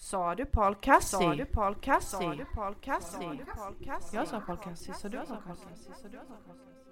[0.00, 1.16] Sa du Paul Cassi?
[1.16, 2.16] Sa du Paul Cassi?
[2.16, 4.16] Sa du Paul Cassi?
[4.16, 5.92] Jag sa Paul Cassi, så du sa Paul Cassi.
[6.02, 6.87] Så du Paul Cassi.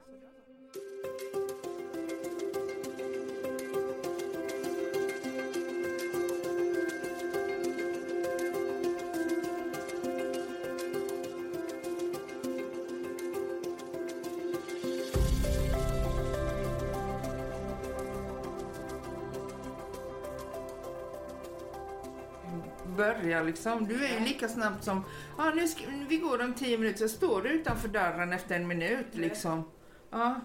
[23.15, 23.87] Börja liksom.
[23.89, 25.05] Du är ju lika snabbt som,
[25.39, 28.67] ja nu ska, vi går om tio minuter, så står du utanför dörren efter en
[28.67, 29.71] minut liksom.
[30.11, 30.41] Ja,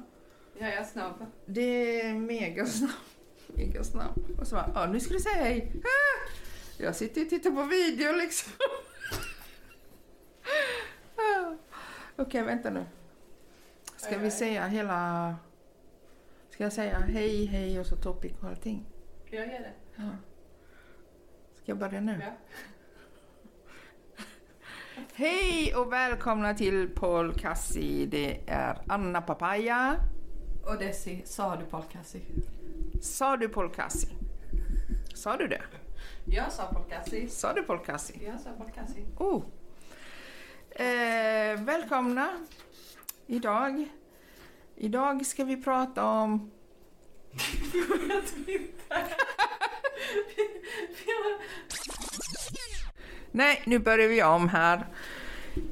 [0.58, 1.26] Ja, jag är snabb.
[1.46, 2.96] det är mega snabbt.
[3.48, 4.40] Mega snabbt.
[4.40, 5.72] Och så bara, ja nu ska du säga hej.
[5.84, 6.30] Ah!
[6.78, 8.52] Jag sitter och tittar på video liksom.
[11.16, 11.54] Ah.
[12.16, 12.86] Okej, vänta nu.
[13.98, 15.36] Ska vi säga hela...
[16.50, 18.86] Ska jag säga hej, hej och så topic och allting?
[19.30, 19.74] Jag gör det.
[19.96, 20.04] Ja.
[21.64, 22.22] Ska jag börja nu?
[22.22, 22.32] Ja.
[25.14, 28.06] Hej och välkomna till Paul Cassi.
[28.06, 29.96] Det är Anna Papaya.
[30.66, 32.22] Och Desi, sa du Paul Cassi?
[33.02, 34.08] Sa du Paul Cassi?
[35.14, 35.62] Sa du det?
[36.26, 37.28] Jag sa Paul Cassi.
[37.28, 38.26] Sa du Paul Cassi?
[38.26, 39.06] Jag sa Paul Cassi.
[39.18, 39.44] Oh.
[40.70, 42.30] Eh, välkomna
[43.28, 43.86] idag.
[44.76, 46.52] Idag ska vi prata om...
[53.32, 54.86] Nej, nu börjar vi om här.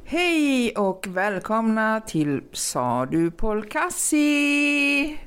[0.06, 5.18] Hej och välkomna till Sa du Paul Cassi?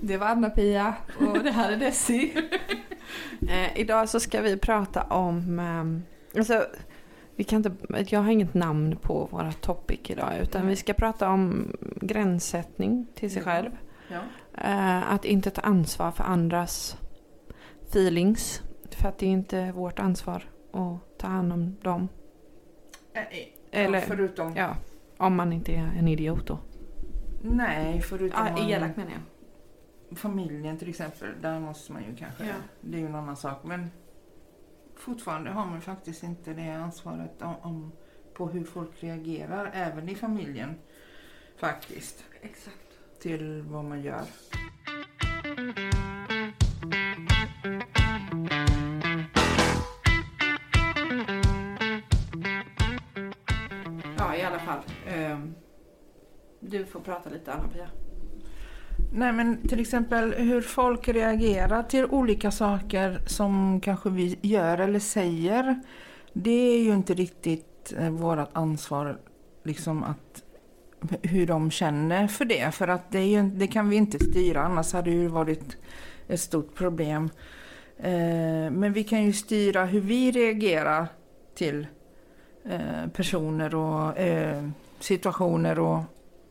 [0.00, 2.32] Det var Anna-Pia och det här är Desi.
[3.48, 5.58] eh, idag så ska vi prata om...
[5.58, 6.02] ehm,
[6.36, 6.66] alltså,
[7.36, 7.72] vi kan inte,
[8.14, 13.30] jag har inget namn på våra topic idag utan vi ska prata om gränssättning till
[13.30, 13.52] sig Ja.
[13.52, 13.70] själv.
[14.08, 14.20] Ja.
[14.64, 16.96] Eh, att inte ta ansvar för andras
[17.94, 18.62] feelings.
[18.90, 22.08] För att det är inte vårt ansvar att ta hand om dem.
[23.70, 24.56] Eller, ja, förutom...
[24.56, 24.76] ja,
[25.16, 26.58] om man inte är en idiot då.
[27.42, 28.46] Nej, förutom...
[28.46, 30.18] Ja, om- elak menar jag.
[30.18, 32.54] familjen till exempel, där måste man ju kanske, Ja.
[32.80, 33.64] det är ju en annan sak.
[33.64, 33.90] Men
[34.96, 37.92] fortfarande har man faktiskt inte det ansvaret om, om,
[38.34, 40.74] på hur folk reagerar, även i familjen
[41.56, 42.98] faktiskt, Exakt.
[43.22, 44.22] till vad man gör.
[54.64, 54.80] Fall.
[55.08, 55.54] Ehm,
[56.60, 57.88] du får prata lite Anna-Pia.
[59.12, 64.98] Nej men till exempel hur folk reagerar till olika saker som kanske vi gör eller
[64.98, 65.80] säger.
[66.32, 69.18] Det är ju inte riktigt eh, vårt ansvar
[69.62, 70.42] liksom att
[71.22, 72.74] hur de känner för det.
[72.74, 75.76] För att det, är ju, det kan vi inte styra annars hade det ju varit
[76.28, 77.30] ett stort problem.
[77.98, 81.06] Eh, men vi kan ju styra hur vi reagerar
[81.54, 81.86] till
[82.64, 86.02] eh, personer och eh, situationer och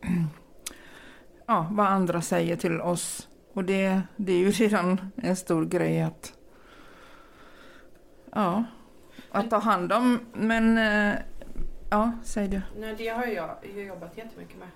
[1.46, 3.30] ja, vad andra säger till oss.
[3.54, 6.34] Och det, det är ju redan en stor grej att,
[8.32, 8.64] ja,
[9.32, 10.20] att ta hand om.
[10.34, 11.16] Men, eh,
[11.90, 12.62] ja, säg du.
[12.80, 14.68] Nej, det har jag, jag jobbat jättemycket med.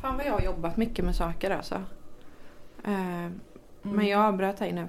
[0.00, 1.82] Fan vad jag har jobbat mycket med saker alltså.
[2.84, 3.40] Ehm,
[3.82, 4.88] Men jag avbröt dig nu.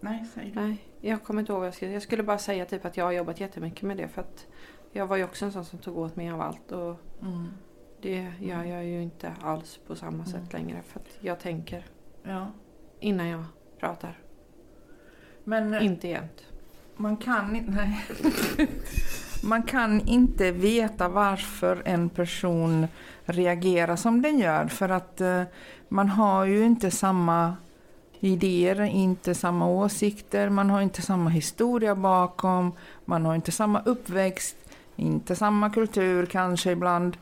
[0.00, 0.60] Nej, säg du.
[0.60, 3.04] Nej, jag kommer inte ihåg vad jag skulle Jag skulle bara säga typ att jag
[3.04, 4.46] har jobbat jättemycket med det för att
[4.92, 7.48] jag var ju också en sån som tog åt mig av allt och Mm.
[8.02, 11.84] det gör jag ju inte alls på samma sätt längre för att jag tänker
[12.22, 12.46] Ja.
[13.00, 13.44] innan jag
[13.80, 14.18] pratar.
[15.44, 16.42] Men eh, Inte jämt.
[16.96, 18.04] man kan inte, nej.
[19.42, 22.86] Man kan inte veta varför en person
[23.24, 25.42] reagerar som den gör för att eh,
[25.88, 27.56] man har ju inte samma
[28.20, 32.72] idéer, inte samma åsikter, man har inte samma historia bakom,
[33.04, 34.56] man har inte samma uppväxt,
[34.96, 37.16] inte samma kultur kanske ibland.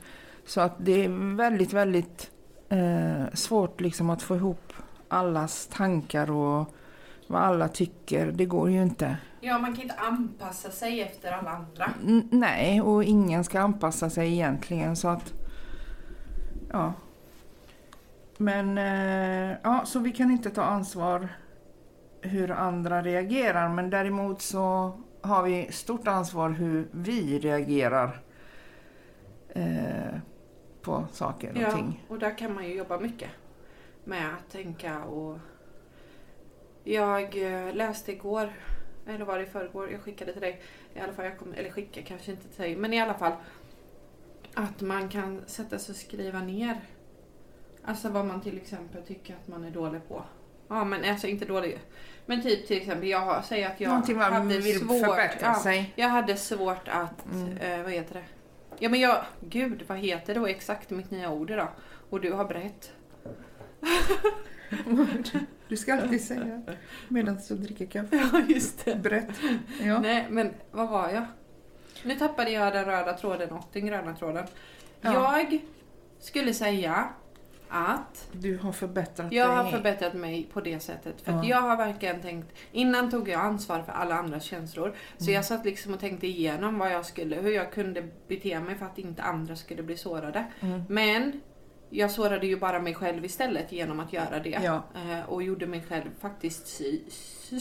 [0.46, 2.30] Så att det är väldigt, väldigt
[2.68, 4.72] eh, svårt liksom att få ihop
[5.08, 6.74] allas tankar och
[7.26, 8.26] vad alla tycker.
[8.26, 9.16] Det går ju inte.
[9.40, 11.90] Ja, man kan inte anpassa sig efter alla andra.
[12.06, 15.32] N- nej, och ingen ska anpassa sig egentligen så att...
[16.72, 16.92] Ja.
[18.36, 21.28] Men, eh, ja, så vi kan inte ta ansvar
[22.20, 28.20] hur andra reagerar men däremot så har vi stort ansvar hur vi reagerar
[29.48, 30.18] eh,
[30.82, 32.04] på saker och Ja, ting.
[32.08, 33.30] och där kan man ju jobba mycket
[34.04, 35.38] med att tänka och...
[36.84, 38.52] Jag eh, läste igår,
[39.06, 40.62] eller var det i förrgår, jag skickade till dig,
[40.94, 43.32] i alla fall, jag kom, eller skicka kanske inte till dig, men i alla fall
[44.54, 46.80] att man kan sätta sig och skriva ner
[47.84, 50.24] alltså vad man till exempel tycker att man är dålig på.
[50.68, 51.78] Ja men alltså inte dålig.
[52.28, 55.04] Men typ till exempel jag har, säger att jag Någonting man hade vill svårt.
[55.06, 55.92] förbättra ja, sig.
[55.96, 57.56] Jag hade svårt att, Mm.
[57.56, 58.24] eh, vad heter det?
[58.78, 61.68] Ja men jag, gud vad heter då exakt mitt nya ord idag?
[62.10, 62.92] Och du har brett.
[65.68, 66.62] Du ska alltid säga
[67.08, 68.28] medan du dricker kaffe.
[68.32, 68.94] Ja just det.
[68.94, 69.28] Brett.
[69.82, 69.98] Ja.
[69.98, 71.24] Nej men vad var jag?
[72.04, 74.46] Nu tappade jag den röda tråden och den gröna tråden.
[75.00, 75.38] Ja.
[75.40, 75.60] Jag
[76.20, 77.08] skulle säga
[77.68, 79.56] att Du har förbättrat jag dig.
[79.56, 81.20] har förbättrat mig på det sättet.
[81.20, 81.50] För att Ja.
[81.50, 84.94] jag har verkligen tänkt, innan tog jag ansvar för alla andras känslor.
[85.18, 85.34] Så Mm.
[85.34, 88.86] jag satt liksom och tänkte igenom vad jag skulle, hur jag kunde bete mig för
[88.86, 90.44] att inte andra skulle bli sårade.
[90.60, 90.82] Mm.
[90.88, 91.40] Men
[91.90, 94.58] jag sårade ju bara mig själv istället genom att göra det.
[94.64, 94.82] Ja.
[94.94, 97.00] Eh, och gjorde mig själv faktiskt sy-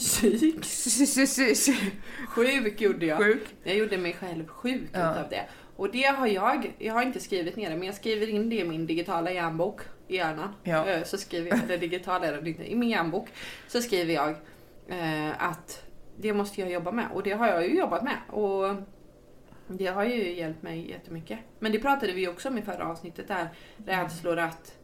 [0.60, 0.64] syk.
[2.28, 3.18] Sjuk gjorde jag.
[3.18, 3.46] Sjuk.
[3.64, 5.12] Jag gjorde mig själv sjuk Ja.
[5.12, 5.44] utav det.
[5.76, 8.56] Och det har jag, jag har inte skrivit ner det, men jag skriver in det
[8.56, 10.54] i min digitala järnbok i hjärnan.
[10.62, 10.86] Ja.
[10.88, 13.28] Eh, Så skriver jag, eller digitala är inte, i min järnbok
[13.68, 14.28] så skriver jag
[14.88, 15.84] eh, att
[16.16, 17.06] det måste jag jobba med.
[17.14, 18.16] Och det har jag ju jobbat med.
[18.30, 18.74] Och
[19.66, 21.38] det har ju hjälpt mig jättemycket.
[21.58, 23.48] Men det pratade vi också om i förra avsnittet där,
[23.86, 24.74] rädslor att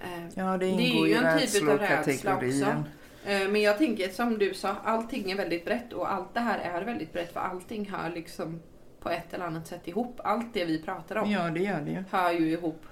[0.00, 2.84] eh, Ja, det Det är ingår ju en typ utav rädsla rädslokategorin.
[3.26, 6.58] Eh, Men jag tänker som du sa, allting är väldigt brett och allt det här
[6.58, 8.60] är väldigt brett för allting hör liksom
[9.00, 10.20] på ett eller annat sätt ihop.
[10.24, 12.04] Allt det vi pratar om Ja, det gör det ju.
[12.10, 12.82] hör ju ihop.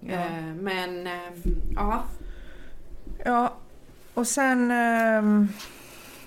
[0.00, 0.14] Ja.
[0.14, 1.12] Eh, Men eh,
[1.74, 2.04] ja,
[3.24, 3.54] Ja,
[4.14, 5.48] och sen ehm,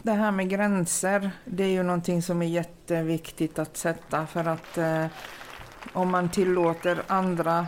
[0.02, 1.31] det här med gränser.
[1.46, 5.06] Det är ju någonting som är jätteviktigt att sätta för att eh,
[5.94, 7.68] om man tillåter andra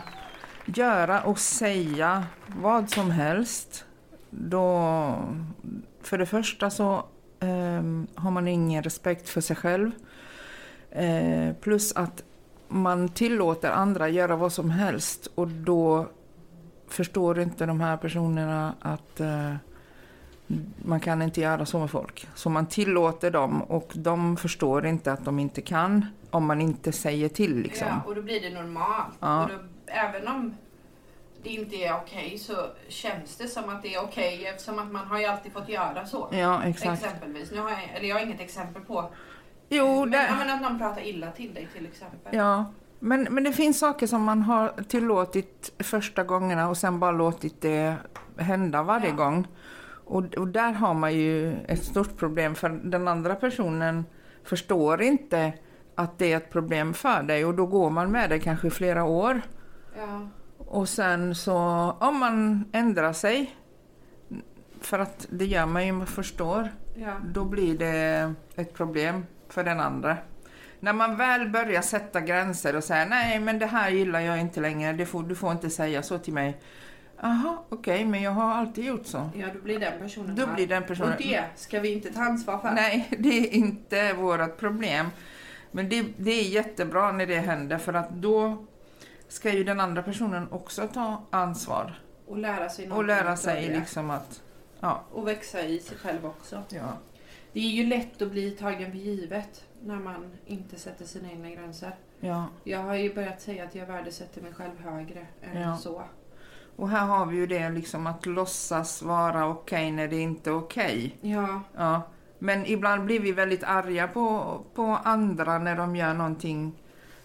[0.66, 3.84] göra och säga vad som helst
[4.30, 5.14] då
[6.02, 7.04] för det första så
[7.40, 9.90] ehm, har man ingen respekt för sig själv.
[10.90, 12.22] Eh, plus att
[12.68, 16.06] man tillåter andra göra vad som helst och då
[16.88, 19.54] förstår inte de här personerna att eh,
[20.84, 22.28] man kan inte göra så med folk.
[22.34, 26.92] Så man tillåter dem och de förstår inte att de inte kan om man inte
[26.92, 27.88] säger till liksom.
[27.88, 29.14] ja, och då blir det normalt.
[29.20, 29.42] Ja.
[29.44, 30.54] Och då, även om
[31.42, 32.54] det inte är okej så
[32.88, 36.06] känns det som att det är okej eftersom att man har ju alltid fått göra
[36.06, 36.28] så.
[36.32, 37.04] Ja, exakt.
[37.04, 37.50] Exempelvis.
[37.50, 39.10] Nu har jag, eller jag har inget exempel på.
[39.68, 42.34] Jo, men, det, men att någon pratar illa till dig till exempel.
[42.36, 42.64] ja.
[42.98, 47.60] Men, men det finns saker som man har tillåtit första gångerna och sen bara låtit
[47.60, 47.94] det
[48.36, 49.14] hända varje Ja.
[49.14, 49.46] gång.
[50.04, 54.04] Och, och där har man ju ett stort problem för den andra personen
[54.44, 55.52] förstår inte
[55.94, 59.04] att det är ett problem för dig och då går man med det kanske flera
[59.04, 59.40] år.
[59.98, 60.28] Ja.
[60.58, 61.56] Och sen så
[62.00, 63.56] om man ändrar sig,
[64.80, 67.12] för att det gör man ju, man förstår, Ja.
[67.34, 70.16] då blir det ett problem för den andra.
[70.80, 74.60] När man väl börjar sätta gränser och säga nej men det här gillar jag inte
[74.60, 76.60] längre, det får, du får inte säga så till mig.
[77.20, 79.30] Jaha, okej, men jag har alltid gjort så.
[79.34, 81.12] Ja, då blir den personen Då blir den personen...
[81.12, 82.70] Och det ska vi inte ta ansvar för.
[82.70, 85.06] Nej, det är inte vårt problem.
[85.70, 88.66] Men det, det är jättebra när det händer för att då
[89.28, 92.00] ska ju den andra personen också ta ansvar.
[92.26, 94.42] Och lära sig Och någonting lära utav sig liksom att...
[94.80, 95.04] Ja.
[95.12, 96.62] Och växa i sig själv också.
[96.68, 96.98] ja.
[97.56, 101.50] Det är ju lätt att bli tagen för givet när man inte sätter sina egna
[101.50, 101.94] gränser.
[102.20, 102.46] ja.
[102.64, 105.76] Jag har ju börjat säga att jag värdesätter mig själv högre än Ja.
[105.76, 106.02] så.
[106.76, 110.54] Och här har vi ju det liksom att låtsas vara okej när det inte är
[110.56, 111.16] okej.
[111.20, 112.02] Ja, Ja.
[112.38, 116.72] Men ibland blir vi väldigt arga på, på andra när de gör någonting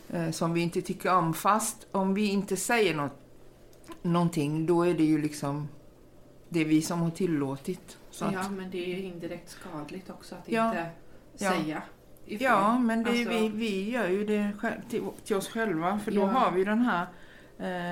[0.10, 1.34] eh, som vi inte tycker om.
[1.34, 3.18] Fast om vi inte säger något,
[4.02, 5.68] någonting, då är det ju liksom
[6.54, 7.98] det är vi som har tillåtit.
[8.10, 10.68] Så att, ja, men det är ju indirekt skadligt också att Ja.
[10.68, 10.86] inte
[11.38, 11.50] Ja.
[11.52, 11.84] säga
[12.26, 12.48] ifrån.
[12.48, 16.00] Ja, men det, är Alltså- vi, vi gör ju det själv, till, till oss själva.
[16.00, 16.26] För då Ja.
[16.26, 17.08] har vi den här,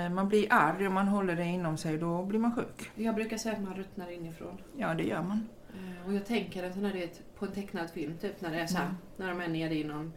[0.05, 2.91] eh, man blir arg och man håller det inom sig, då blir man sjuk.
[2.95, 4.57] Jag brukar säga att man ruttnar inifrån.
[4.77, 5.47] Ja, det gör man.
[5.69, 8.59] Eh, Och jag tänker sån här, du vet, på en tecknad film typ när det
[8.61, 8.95] är så här, Mm.
[9.17, 10.13] när de är nere i någon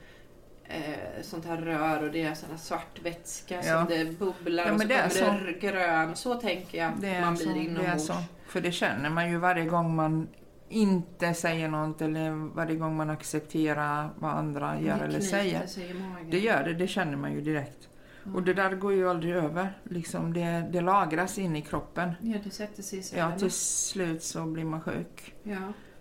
[0.69, 3.63] eh, sånt här rör och det är sån här svart vätska Ja.
[3.63, 6.17] som det bubblar Ja, och så det kommer det grön.
[6.17, 8.07] Så tänker jag Det man så, blir det är inombords.
[8.07, 8.15] så.
[8.49, 10.29] För det känner man ju varje gång man
[10.69, 15.63] inte säger något eller varje gång man accepterar vad andra gör eller säger.
[16.31, 17.89] Det gör det, det känner man ju direkt.
[18.25, 18.31] Ja.
[18.35, 19.79] Och det där går ju aldrig över.
[19.85, 22.13] Liksom det, det lagras in i kroppen.
[22.21, 23.39] Ja, det sätter sig i Ja, cellerna.
[23.39, 25.35] till slut så blir man sjuk.
[25.43, 25.57] Ja.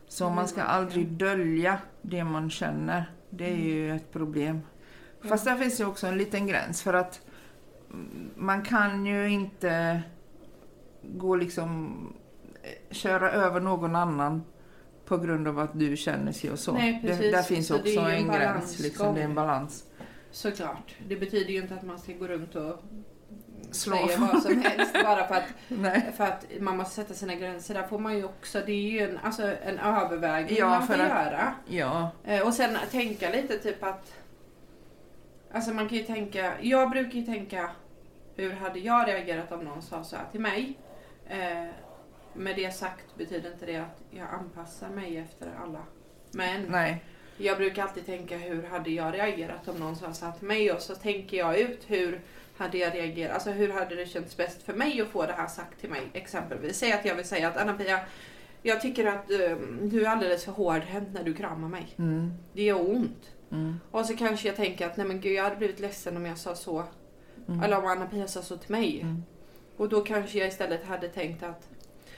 [0.07, 1.09] Så man blir ska aldrig ja.
[1.27, 3.11] dölja det man känner.
[3.31, 4.61] Det är ju ett problem.
[5.21, 7.21] Fast där finns ju också en liten gräns för att
[7.89, 10.01] mm, man kan ju inte
[11.03, 11.95] gå liksom
[12.63, 14.43] eh, köra över någon annan
[15.05, 16.73] på grund av att du känner sig och så.
[16.73, 18.79] Nej, det, där finns Så också en en gräns.
[18.79, 19.85] Liksom, det är en balans.
[20.31, 20.95] Såklart.
[21.07, 22.83] Det betyder ju inte att man ska gå runt och
[23.71, 23.95] slå.
[24.07, 25.45] säger vad som helst bara för att,
[26.17, 27.73] för att man måste sätta sina gränser.
[27.73, 30.93] Där får man ju också, det är ju en, alltså, en övervägning Ja, man får
[30.93, 31.53] att- göra.
[31.67, 32.09] Ja.
[32.25, 34.13] Eh, Och sen tänka lite typ att...
[35.53, 36.53] Alltså man kan ju tänka...
[36.61, 37.69] Jag brukar ju tänka
[38.35, 40.77] hur hade jag reagerat om någon sa så här till mig?
[41.29, 41.67] Eh,
[42.33, 45.79] med det sagt betyder inte det att jag anpassar mig efter alla.
[46.31, 47.03] Men Nej.
[47.37, 50.71] jag brukar alltid tänka hur hade jag reagerat om någon sa så här till mig?
[50.71, 52.21] Och så tänker jag ut hur
[52.61, 53.33] hade jag reagerat?
[53.33, 56.01] Alltså hur hade det känts bäst för mig att få det här sagt till mig?
[56.13, 56.77] Exempelvis.
[56.77, 57.99] Säg att jag vill säga att Anna-Pia,
[58.61, 61.95] jag tycker att eh, du är alldeles för hårdhänt när du kramar mig.
[61.97, 62.33] Mm.
[62.53, 63.31] Det gör ont.
[63.51, 63.79] Mm.
[63.91, 66.37] Och så kanske jag tänker att nej men gud jag hade blivit ledsen om jag
[66.37, 66.83] sa så.
[67.47, 67.63] Mm.
[67.63, 69.01] Eller om Anna-Pia sa så till mig.
[69.01, 69.23] Mm.
[69.77, 71.69] Och då kanske jag istället hade tänkt att.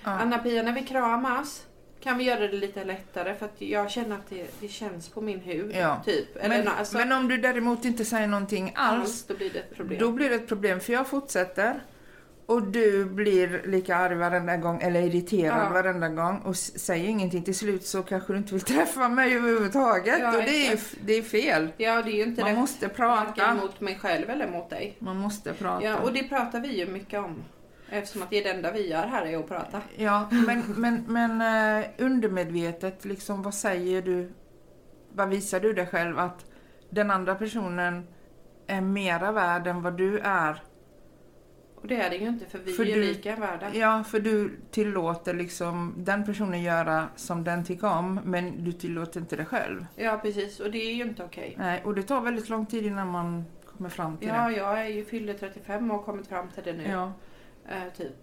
[0.04, 1.68] Anna-Pia när vi kramas
[2.03, 5.22] kan vi göra det lite lättare för att jag känner att det, det känns på
[5.22, 5.75] min hud.
[5.79, 6.01] Ja.
[6.05, 6.36] Typ.
[6.38, 9.75] Eller Men, alltså, men om du däremot inte säger någonting alls, då blir det ett
[9.75, 10.00] problem.
[10.00, 10.79] då blir det ett problem.
[10.79, 11.83] För jag fortsätter
[12.45, 15.69] och du blir lika arg varenda gång, eller irriterad Ja.
[15.69, 17.43] varenda gång och säger ingenting.
[17.43, 20.19] Till slut så kanske du inte vill träffa mig överhuvudtaget.
[20.19, 21.69] Ja, och det är, det är fel.
[21.77, 22.60] Ja det är ju inte Man rätt.
[22.60, 23.53] måste Varken prata.
[23.53, 24.95] mot mig själv eller mot dig.
[25.00, 25.86] Man måste prata.
[25.86, 27.43] Ja, och det pratar vi ju mycket om.
[27.94, 29.82] Eftersom att det är det enda vi gör här är att prata.
[29.96, 34.32] Ja, men, men, men eh, undermedvetet, liksom, vad säger du?
[35.14, 36.46] Vad visar du dig själv att
[36.90, 38.08] den andra personen
[38.68, 40.62] är mera värd än vad du är?
[41.76, 43.76] Och det är det ju inte för vi För är du- lika värda.
[43.76, 49.20] Ja, för du tillåter liksom den personen göra som den tycker om, men du tillåter
[49.20, 49.86] inte det själv.
[49.96, 51.56] Ja precis och det är ju inte okej.
[51.60, 54.56] Nej, och det tar väldigt lång tid innan man kommer fram till Ja, det.
[54.56, 56.84] jag är ju fyllde 35 och har kommit fram till det nu.
[56.92, 57.12] Ja.
[57.70, 58.15] Eh, typ.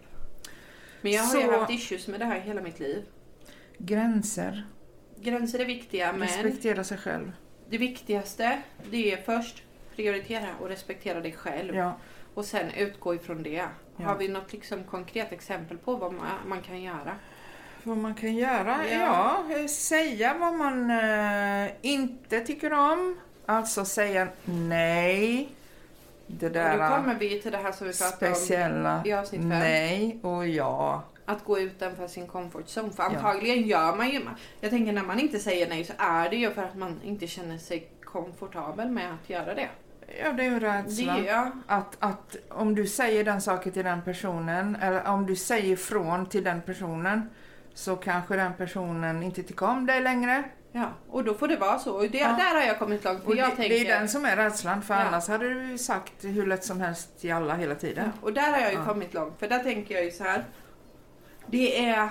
[1.01, 3.03] Men jag har ju Så- haft issues med det här hela mitt liv.
[3.77, 4.65] Gränser.
[5.21, 7.31] Gränser är viktiga men Respektera sig själv.
[7.69, 9.63] det viktigaste det är först
[9.95, 11.75] prioritera och respektera dig själv.
[11.75, 11.97] Ja.
[12.33, 13.49] Och sen utgå ifrån det.
[13.97, 14.05] Ja.
[14.05, 17.15] Har vi något liksom konkret exempel på vad man, man kan göra?
[17.83, 18.79] Vad man kan göra?
[18.91, 19.43] Ja.
[19.49, 23.19] Ja, eh, säga vad man eh, inte tycker om.
[23.45, 25.49] Alltså säga nej.
[26.39, 29.13] Det Och där då kommer vi till det här som vi pratade speciella om i
[29.13, 29.49] avsnitt fem.
[29.49, 31.03] nej och ja.
[31.25, 32.89] Att gå utanför sin comfort zone.
[32.91, 34.21] För antagligen gör man ju...
[34.61, 37.27] Jag tänker när man inte säger nej så är det ju för att man inte
[37.27, 39.69] känner sig komfortabel med att göra det.
[40.23, 41.17] Ja, det är ju Det rädsla.
[41.17, 41.51] är jag.
[41.67, 46.25] Att, att om du säger den saken till den personen, eller om du säger från
[46.25, 47.29] till den personen,
[47.73, 50.43] så kanske den personen inte tycker om dig längre.
[50.73, 51.93] Ja, och då får det vara så.
[51.93, 52.27] Och det, Ja.
[52.27, 53.21] Där har jag kommit långt.
[53.23, 54.99] För Och jag det, tänker, det är den som är rädslan, för Ja.
[54.99, 58.05] annars hade du sagt hur lätt som helst till alla hela tiden.
[58.05, 59.39] ja, och där har jag ju kommit långt.
[59.39, 60.43] För där tänker jag ju så här.
[61.47, 62.09] Det är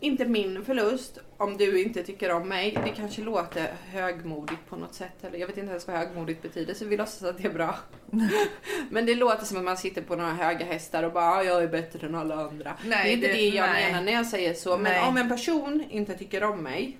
[0.00, 2.78] inte min förlust om du inte tycker om mig.
[2.84, 5.24] Det kanske låter högmodigt på något sätt.
[5.24, 7.74] Eller jag vet inte ens vad högmodigt betyder så vi låtsas att det är bra.
[8.90, 11.62] Men det låter som att man sitter på några höga hästar och bara "Ah, jag
[11.62, 12.72] är bättre än alla andra.
[12.84, 13.86] Nej, det är inte det, det- jag nej.
[13.92, 14.78] menar när jag säger så.
[14.78, 15.08] Men Nej.
[15.08, 16.98] om en person inte tycker om mig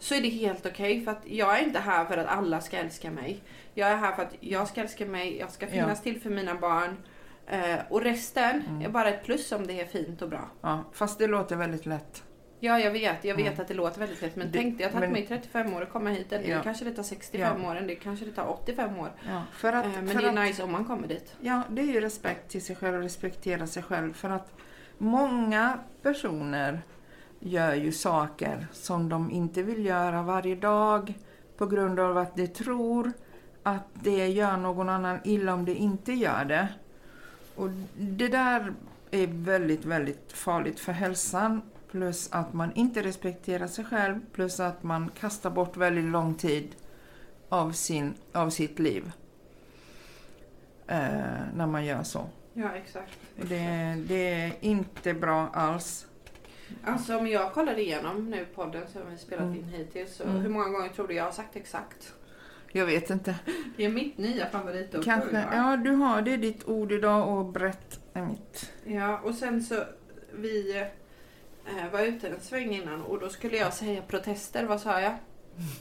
[0.00, 2.76] så är det helt okej för att jag är inte här för att alla ska
[2.76, 3.40] älska mig.
[3.74, 6.54] Jag är här för att jag ska älska mig, jag ska finnas till för mina
[6.54, 6.96] barn.
[7.46, 8.82] Eh, och resten Mm.
[8.82, 10.48] är bara ett plus om det är fint och bra.
[10.60, 12.22] Ja, fast det låter väldigt lätt.
[12.62, 13.24] Ja, jag vet.
[13.24, 13.60] Jag vet Mm.
[13.60, 14.36] att det låter väldigt lätt.
[14.36, 16.30] Men Det- tänk dig, jag har tagit mig 35 år att komma hit.
[16.30, 16.60] Del Ja.
[16.62, 19.10] kanske det tar 65 år, en del kanske det tar 85 år.
[19.28, 21.36] Ja, för att, Eh, men för det är att, nice om man kommer dit.
[21.40, 24.12] ja, det är ju respekt till sig själv och respektera sig själv.
[24.14, 24.52] För att
[24.98, 26.82] många personer
[27.40, 31.14] gör ju saker som de inte vill göra varje dag
[31.56, 33.12] på grund av att de tror
[33.62, 36.68] att det gör någon annan illa om det inte gör det.
[37.56, 38.74] Och det där
[39.10, 41.62] är väldigt, väldigt farligt för hälsan.
[41.90, 44.20] Plus att man inte respekterar sig själv.
[44.32, 46.74] Plus att man kastar bort väldigt lång tid
[47.48, 49.12] av, sin, av sitt liv.
[50.86, 50.98] Eh,
[51.54, 52.24] när man gör så.
[52.54, 53.18] Ja, exakt.
[53.36, 56.06] Det, det är inte bra alls.
[56.84, 59.56] Alltså om jag kollar igenom nu podden som vi spelat Mm.
[59.58, 60.16] in hittills.
[60.16, 60.36] Så Mm.
[60.36, 62.12] hur många gånger tror du jag har sagt exakt?
[62.72, 63.34] Jag vet inte.
[63.76, 65.04] Det är mitt nya favoritord.
[65.04, 65.54] Kanske, jag.
[65.54, 68.70] ja du har det ditt ord idag och brett är mitt.
[68.84, 69.84] Ja, och sen så
[70.32, 70.78] vi
[71.64, 74.64] eh, var ute en sväng innan och då skulle jag säga protester.
[74.64, 75.14] Vad sa jag?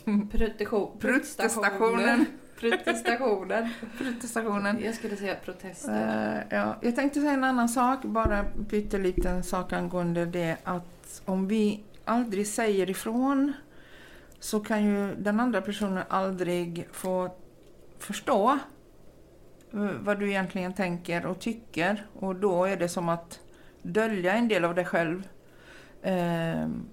[0.31, 2.25] Protestation, Protestationen.
[2.60, 3.70] Protestationen.
[3.98, 4.82] Protestationen.
[4.84, 6.44] Jag skulle säga protester.
[6.51, 11.48] Eh, ja, jag tänkte säga en annan sak, bara pytteliten sak angående det att om
[11.48, 13.54] vi aldrig säger ifrån
[14.39, 17.36] så kan ju den andra personen aldrig få
[18.00, 18.60] förstå
[19.74, 23.39] eh, vad du egentligen tänker och tycker och då är det som att
[23.82, 25.28] dölja en del av dig själv.
[26.04, 26.86] Ehm,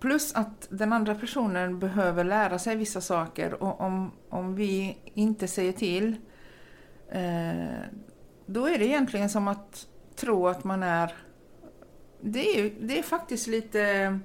[0.00, 5.48] Plus att den andra personen behöver lära sig vissa saker och om, om vi inte
[5.48, 6.16] säger till
[7.08, 7.80] eh,
[8.46, 11.14] då är det egentligen som att tro att man är...
[12.20, 14.18] Det är, det är faktiskt lite...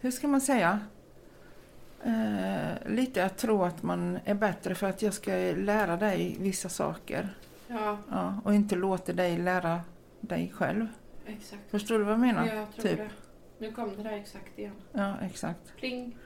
[0.00, 0.80] Hur ska man säga?
[2.04, 6.68] Eh, lite att tro att man är bättre för att jag ska lära dig vissa
[6.68, 7.28] saker.
[7.68, 9.80] Ja, Ja, och inte låta dig lära
[10.20, 10.86] dig själv.
[11.26, 11.70] exakt.
[11.70, 12.46] Förstår du vad jag menar?
[12.46, 12.98] Ja, jag tror typ.
[12.98, 13.10] det.
[13.60, 14.72] Nu kom det där exakt igen.
[14.92, 15.76] Ja, exakt.
[15.76, 16.16] Pling.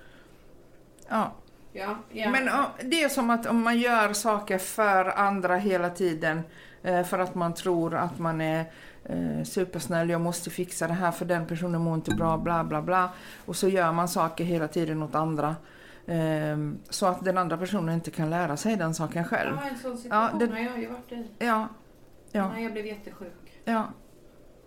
[1.08, 1.32] Ja.
[1.72, 2.30] Ja, ja.
[2.30, 6.40] Men ja, det är som att om man gör saker för andra hela tiden
[6.82, 8.64] eh, för att man tror att man är
[9.04, 12.82] eh, supersnäll, jag måste fixa det här för den personen mår inte bra, bla bla
[12.82, 13.10] bla.
[13.46, 15.56] Och så gör man saker hela tiden åt andra.
[16.06, 16.56] eh,
[16.90, 19.58] Så att den andra personen inte kan lära sig den saken själv.
[19.62, 21.26] Ja, en sån situation det- har jag ju varit i.
[21.38, 21.68] Ja,
[22.32, 23.60] ja, När jag blev jättesjuk.
[23.64, 23.84] ja.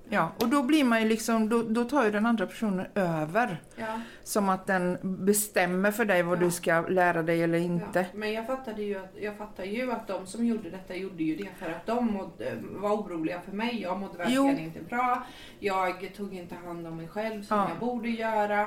[0.09, 3.61] Ja, och då blir man ju liksom, då, då tar ju den andra personen över.
[3.75, 6.43] Ja, Som att den bestämmer för dig vad Ja.
[6.45, 7.99] du ska lära dig eller inte.
[7.99, 8.05] ja.
[8.13, 11.35] Men jag fattade ju att, jag fattar ju att de som gjorde detta gjorde ju
[11.35, 13.81] det för att de mådde, var oroliga för mig.
[13.81, 14.63] Jag mådde verkligen Jo.
[14.63, 15.23] inte bra.
[15.59, 17.69] Jag tog inte hand om mig själv som Ja.
[17.69, 18.61] jag borde göra.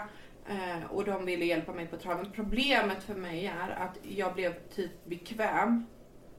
[0.49, 2.27] Eh, och de ville hjälpa mig på traven.
[2.35, 5.87] Problemet för mig är att jag blev typ bekväm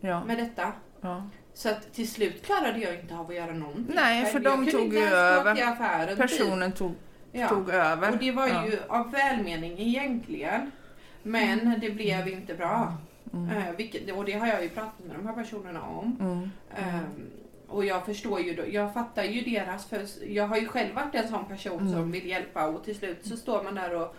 [0.02, 0.72] med detta.
[1.54, 3.96] Så att till slut klarade jag inte av att göra någonting.
[3.96, 5.56] Nej, för de tog ju över.
[6.08, 6.18] typ.
[6.18, 6.96] Personen tog,
[7.32, 7.48] Ja.
[7.48, 8.12] tog över.
[8.12, 8.68] Och det var Ja.
[8.68, 10.72] ju av välmening egentligen.
[11.24, 12.98] Men det blev inte bra.
[13.34, 13.58] Mm.
[13.58, 16.18] Eh, vilket, och det har jag ju pratat med de här personerna om.
[16.20, 16.50] Mm.
[16.76, 17.30] Ehm,
[17.68, 21.28] och jag förstår ju, jag fattar ju deras, för jag har ju själv varit en
[21.28, 21.94] sån person Mm.
[21.94, 24.16] som vill hjälpa och till slut så står man där och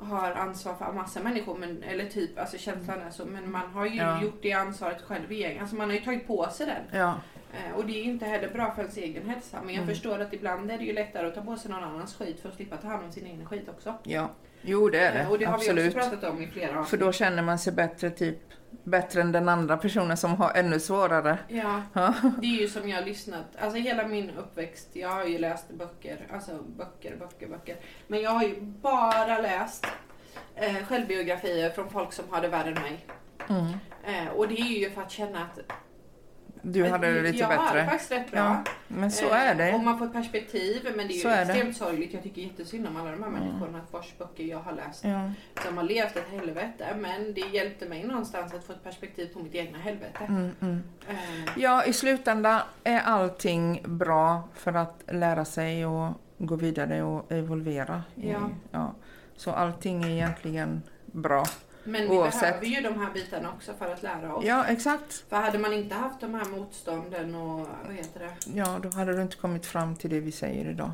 [0.00, 3.86] har ansvar för massa människor, men, eller typ, alltså känslan är så, men man har
[3.86, 4.22] ju Ja.
[4.22, 5.60] gjort det ansvaret själv igen.
[5.60, 7.00] Alltså man har ju tagit på sig den.
[7.00, 7.14] Ja,
[7.52, 9.58] Eh, och det är inte heller bra för ens egen hälsa.
[9.64, 9.94] Men jag Mm.
[9.94, 12.48] förstår att ibland är det ju lättare att ta på sig någon annans skit för
[12.48, 13.94] att slippa ta hand om sin egen skit också.
[14.02, 14.30] ja.
[14.62, 15.18] Jo, det är det.
[15.20, 15.96] Eh, och det har vi Absolut.
[15.96, 17.00] också pratat om i flera För avsnitt.
[17.00, 18.38] då känner man sig bättre, typ,
[18.84, 21.38] bättre än den andra personen som har ännu svårare.
[21.48, 22.14] Ja, Ja.
[22.40, 25.70] det är ju som jag har lyssnat, alltså hela min uppväxt, jag har ju läst
[25.70, 27.76] böcker, alltså böcker, böcker, böcker.
[28.06, 29.86] Men jag har ju bara läst
[30.54, 33.06] eh, självbiografier från folk som har det värre än mig.
[33.48, 33.66] Mm.
[34.04, 35.58] Eh, och det är ju för att känna att
[36.62, 37.84] Du hade det lite jag har det bättre.
[37.90, 38.38] faktiskt rätt bra.
[38.40, 39.78] Ja, men så Eh, är det.
[39.84, 42.12] man får ett perspektiv, men det är ju Så är extremt sorgligt.
[42.14, 45.04] Jag tycker jättesynd om alla de här människorna vars böcker jag har läst.
[45.04, 45.30] Ja.
[45.66, 49.38] Som har levt ett helvete, men det hjälpte mig någonstans att få ett perspektiv på
[49.38, 50.24] mitt egna helvete.
[50.28, 50.82] Mm, mm.
[51.08, 51.16] Eh,
[51.56, 58.02] ja, i slutändan är allting bra för att lära sig och gå vidare och evolvera.
[58.16, 58.50] i- Ja.
[58.70, 58.94] ja.
[59.36, 61.44] Så allting är egentligen bra.
[61.90, 62.40] Men vi Oavsett.
[62.60, 64.44] behöver ju de här bitarna också för att lära oss.
[64.44, 65.24] Ja, exakt.
[65.28, 68.30] För hade man inte haft de här motstånden och vad heter det?
[68.54, 70.90] Ja, då hade du inte kommit fram till det vi säger idag.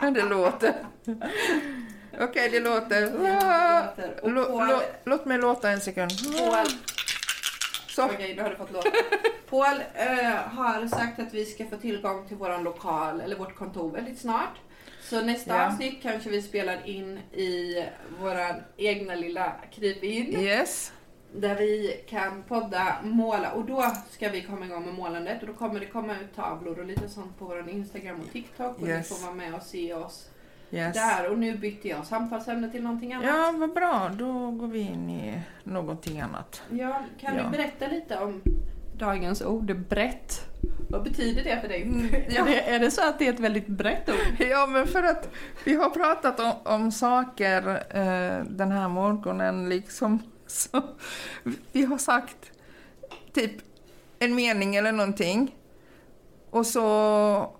[0.14, 0.74] Det låter.
[2.20, 3.14] Okej, det låter.
[4.22, 6.10] Och Lå- Paul, lå- låt mig låta en sekund.
[6.38, 6.66] Paul,
[7.88, 8.04] Så.
[8.04, 8.90] Okej, då har du fått låta.
[9.50, 13.90] Paul eh, har sagt att vi ska få tillgång till våran lokal, eller vårt kontor
[13.92, 14.54] väldigt snart.
[15.10, 15.66] Så nästa Ja.
[15.66, 17.84] avsnitt kanske vi spelar in i
[18.20, 20.40] våran egna lilla krypin.
[20.40, 20.92] Yes.
[21.34, 25.54] Där vi kan podda, måla och då ska vi komma igång med målandet och då
[25.54, 29.10] kommer det komma ut tavlor och lite sånt på vår Instagram och TikTok och Yes.
[29.10, 30.30] ni får vara med och se oss
[30.70, 30.94] yes.
[30.94, 31.30] där.
[31.30, 33.26] Och nu bytte jag samtalsämne till någonting annat.
[33.26, 34.10] Ja, vad bra.
[34.18, 36.62] Då går vi in i någonting annat.
[36.70, 37.42] Ja, kan Ja.
[37.42, 38.42] du berätta lite om
[39.00, 40.46] dagens ord, brett?
[40.88, 41.82] Vad betyder det för dig?
[41.82, 42.40] Mm, ja.
[42.40, 44.46] Är, det, är det så att det är ett väldigt brett ord?
[44.50, 45.28] Ja, men för att
[45.64, 50.22] vi har pratat om, om saker eh, den här morgonen liksom.
[50.46, 50.82] Så
[51.72, 52.52] vi har sagt
[53.32, 53.52] typ
[54.18, 55.54] en mening eller någonting.
[56.50, 56.82] Och så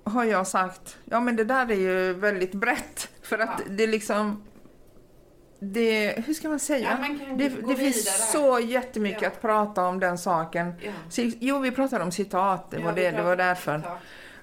[0.05, 3.09] har jag sagt, ja men det där är ju väldigt brett.
[3.23, 3.65] För att Ja.
[3.71, 4.43] det liksom,
[5.61, 6.97] det, hur ska man säga?
[7.01, 9.29] man kan det det finns så jättemycket Ja.
[9.29, 10.73] att prata om den saken.
[10.85, 10.93] Ja.
[11.41, 13.75] Jo, vi pratade om citat, det Ja, var, det, det var därför.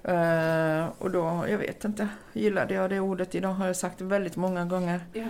[0.04, 4.36] Eh, och då, jag vet inte, gillade jag det ordet idag har jag sagt väldigt
[4.36, 5.00] många gånger.
[5.14, 5.24] Ja.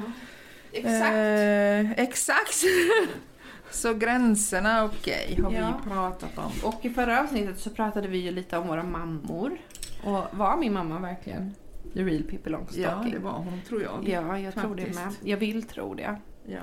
[0.72, 1.14] Exakt.
[1.14, 2.64] Eh, exakt!
[3.72, 5.74] Så gränserna, okej, har Ja.
[5.84, 6.52] vi pratat om.
[6.64, 9.58] Och i förra avsnittet så pratade vi ju lite om våra mammor.
[10.04, 11.56] Och var min mamma verkligen
[11.98, 13.12] the real Pippi Ja, Longstocking?
[13.12, 14.10] det var hon tror jag.
[14.10, 15.22] Ja, jag tror det Faktiskt.
[15.22, 15.32] med.
[15.32, 16.16] Jag vill tro det.
[16.46, 16.60] Ja.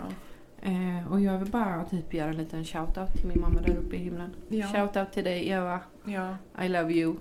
[0.62, 3.96] Eh, och jag vill bara typ göra en liten shoutout till min mamma där uppe
[3.96, 4.30] i himlen.
[4.48, 4.66] Ja.
[4.66, 5.80] Shoutout till dig Eva.
[6.04, 6.36] Ja.
[6.64, 7.16] I love you.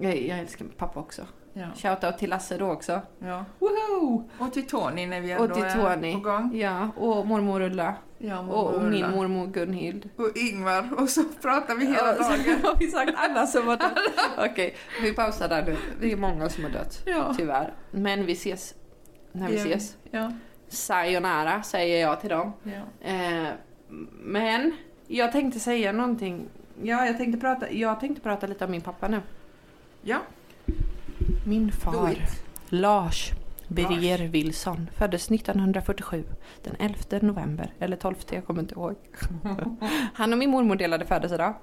[0.00, 1.22] Jag, jag älskar min pappa också.
[1.58, 1.66] Ja.
[1.76, 3.00] Shoutout till Lasse då också.
[3.18, 3.44] ja.
[3.58, 4.24] Woho!
[4.38, 6.10] Och till Tony när vi ändå Och till Tony.
[6.10, 6.50] är på gång.
[6.56, 7.94] Ja, och mormor Ulla.
[8.18, 8.88] Ja, Och, och Ulla.
[8.90, 10.08] min mormor Gunhild.
[10.16, 10.88] Och Ingvar.
[10.98, 12.58] Och så pratar vi hela Ja, dagen.
[12.62, 13.98] har vi sagt alla som har dött.
[14.50, 15.76] Okej, vi pausar där nu.
[16.00, 17.02] Det är många som har dött.
[17.06, 17.34] Ja.
[17.38, 17.72] Tyvärr.
[17.90, 18.74] Men vi ses
[19.32, 19.60] när vi Ja.
[19.76, 19.96] ses.
[20.10, 20.32] Ja.
[20.68, 22.52] Sayonara säger jag till dem.
[22.62, 23.08] Ja.
[23.10, 23.48] Eh,
[24.20, 24.72] men
[25.06, 26.48] jag tänkte säga någonting
[26.82, 29.20] Ja, jag tänkte, prata, jag tänkte prata lite om min pappa nu.
[30.02, 30.18] Ja.
[31.44, 32.14] Min far.
[32.68, 33.32] Lars
[33.68, 36.24] Birger Wilson, föddes 1947
[36.64, 36.96] den 11
[37.28, 38.94] november, eller 12, jag kommer inte ihåg.
[40.14, 41.54] Han och min mormor delade födelsedag.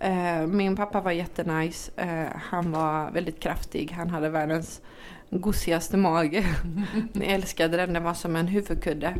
[0.00, 1.92] Eh, Min pappa var jättenice.
[1.96, 3.90] Eh, Han var väldigt kraftig.
[3.92, 4.82] Han hade världens
[5.32, 6.44] gosigaste mage.
[7.12, 9.14] Jag älskade den, den var som en huvudkudde.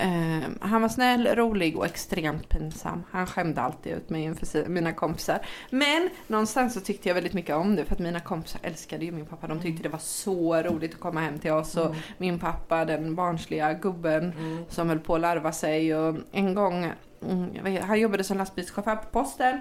[0.00, 3.04] Eh, Han var snäll, rolig och extremt pinsam.
[3.10, 5.38] Han skämde alltid ut mig inför mina kompisar.
[5.70, 9.12] Men någonstans så tyckte jag väldigt mycket om det för att mina kompisar älskade ju
[9.12, 9.46] min pappa.
[9.46, 13.14] De tyckte det var så roligt att komma hem till oss och min pappa, den
[13.14, 14.32] barnsliga gubben
[14.68, 19.08] som höll på att larva sig och en gång, mm, han jobbade som lastbilschaufför på
[19.10, 19.60] posten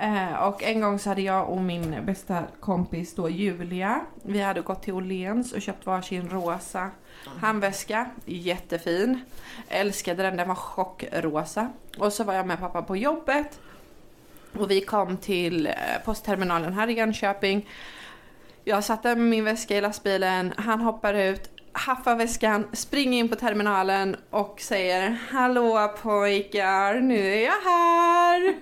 [0.00, 4.60] Eh, och en gång så hade jag och min bästa kompis då Julia, vi hade
[4.60, 6.90] gått till Åhléns och köpt varsin rosa
[7.40, 8.10] handväska.
[8.24, 9.20] Jättefin.
[9.68, 11.72] Älskade den, den var chockrosa.
[11.98, 13.60] Och så var jag med pappa på jobbet.
[14.58, 17.68] Och vi kom till eh, postterminalen här i Jönköping.
[18.64, 21.50] Jag satte min väska i lastbilen, han hoppar ut,
[21.86, 28.54] haffar väskan, springer in på terminalen och säger Hallå pojkar, nu är jag här!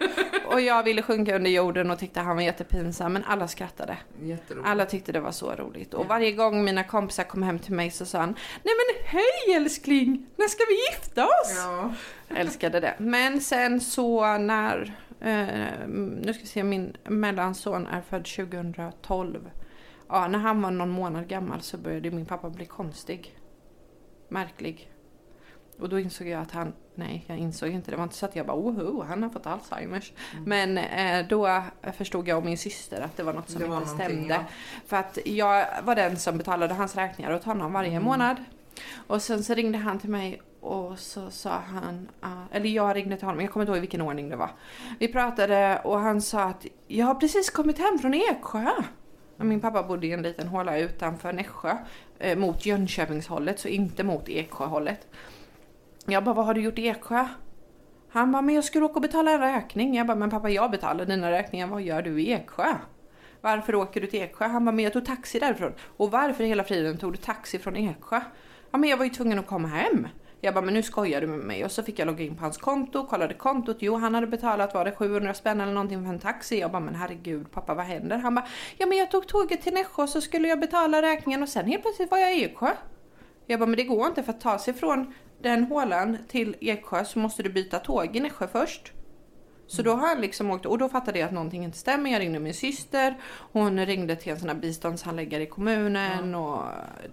[0.54, 3.96] och jag ville sjunka under jorden och tyckte han var jättepinsam men alla skrattade.
[4.64, 5.94] Alla tyckte det var så roligt.
[5.94, 9.56] Och varje gång mina kompisar kom hem till mig så sa han Nej men hej
[9.56, 10.26] älskling!
[10.36, 11.54] När ska vi gifta oss?
[11.56, 11.94] Ja.
[12.36, 12.94] Älskade det.
[12.98, 19.50] Men sen så när, eh, nu ska vi se, min mellanson är född 2012.
[20.08, 23.38] Ja, när han var någon månad gammal så började min pappa bli konstig.
[24.28, 24.92] Märklig.
[25.80, 28.36] Och då insåg jag att han, nej jag insåg inte, det var inte så att
[28.36, 30.12] jag bara oho, han har fått Alzheimers.
[30.46, 31.62] Men eh, då
[31.96, 34.34] förstod jag och min syster att det var något som var inte stämde.
[34.34, 34.44] ja.
[34.86, 38.02] För att jag var den som betalade hans räkningar åt honom varje Mm.
[38.02, 38.36] månad.
[39.06, 43.16] Och sen så ringde han till mig och så sa han, ah, eller jag ringde
[43.16, 44.50] till honom, jag kommer inte ihåg i vilken ordning det var.
[44.98, 48.70] Vi pratade och han sa att jag har precis kommit hem från Eksjö.
[49.40, 51.76] Min pappa bodde i en liten håla utanför Nässjö,
[52.18, 55.06] eh, mot Jönköpingshållet, så inte mot Eksjöhållet.
[56.06, 57.28] Jag bara, vad har du gjort i Eksjö?
[58.10, 59.94] Han bara, men jag skulle åka och betala en räkning.
[59.94, 62.74] Jag bara, men pappa jag betalar dina räkningar, vad gör du i Eksjö?
[63.40, 64.46] Varför åker du till Eksjö?
[64.46, 65.72] Han bara, men jag tog taxi därifrån.
[65.96, 68.20] Och varför i hela friden tog du taxi från Eksjö?
[68.70, 70.08] Ja, men jag var ju tvungen att komma hem.
[70.40, 71.64] Jag bara, men nu skojar du med mig.
[71.64, 73.76] Och så fick jag logga in på hans konto, kollade kontot.
[73.80, 76.60] Jo, han hade betalat, var det 700 spänn eller någonting för en taxi?
[76.60, 78.18] Jag bara, men herregud pappa, vad händer?
[78.18, 78.46] Han bara,
[78.76, 81.66] ja men jag tog tåget till Nässjö och så skulle jag betala räkningen och sen
[81.66, 82.70] helt plötsligt var jag i Eksjö.
[83.46, 87.04] Jag bara, men det går inte för att ta sig från den hålan till Eksjö
[87.04, 88.92] så måste du byta tåg i Nässjö först.
[89.68, 92.10] Så då har han liksom åkt, och då fattade jag att någonting inte stämmer.
[92.10, 93.16] Jag ringde min syster,
[93.52, 96.62] hon ringde till en sån här biståndshandläggare i kommunen och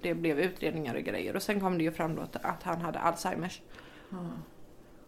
[0.01, 1.35] det blev utredningar och grejer.
[1.35, 3.61] Och sen kom det ju fram då att, att han hade Alzheimers.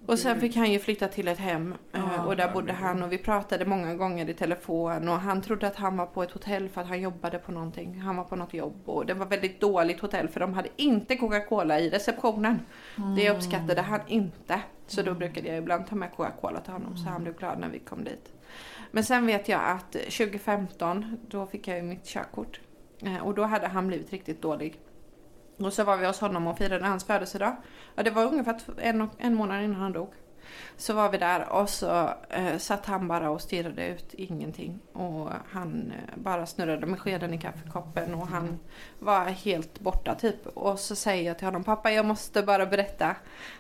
[0.06, 3.04] Och sen fick han ju flytta till ett hem eh, Ja, och där bodde han
[3.04, 6.32] och vi pratade många gånger i telefon och han trodde att han var på ett
[6.32, 8.00] hotell för att han jobbade på någonting.
[8.00, 11.16] Han var på något jobb och det var väldigt dåligt hotell för de hade inte
[11.16, 12.60] Coca-Cola i receptionen.
[13.16, 14.62] Det uppskattade han inte.
[14.88, 17.70] Så då brukade jag ibland ta med Coca-Cola till honom så han blev glad när
[17.70, 18.34] vi kom dit.
[18.92, 22.60] Men sen vet jag att 2015 då fick jag ju mitt körkort
[23.02, 24.80] Eh, och då hade han blivit riktigt dålig.
[25.58, 27.56] Och så var vi hos honom och firade hans födelsedag.
[27.96, 30.14] Ja, det var ungefär en, en månad innan han dog.
[30.78, 34.80] Så var vi där och så eh, satt han bara och stirrade ut ingenting.
[34.94, 38.60] Och han eh, bara snurrade med skeden i kaffekoppen och han
[39.00, 40.48] var helt borta typ.
[40.48, 43.16] Och så säger jag till honom, pappa jag måste bara berätta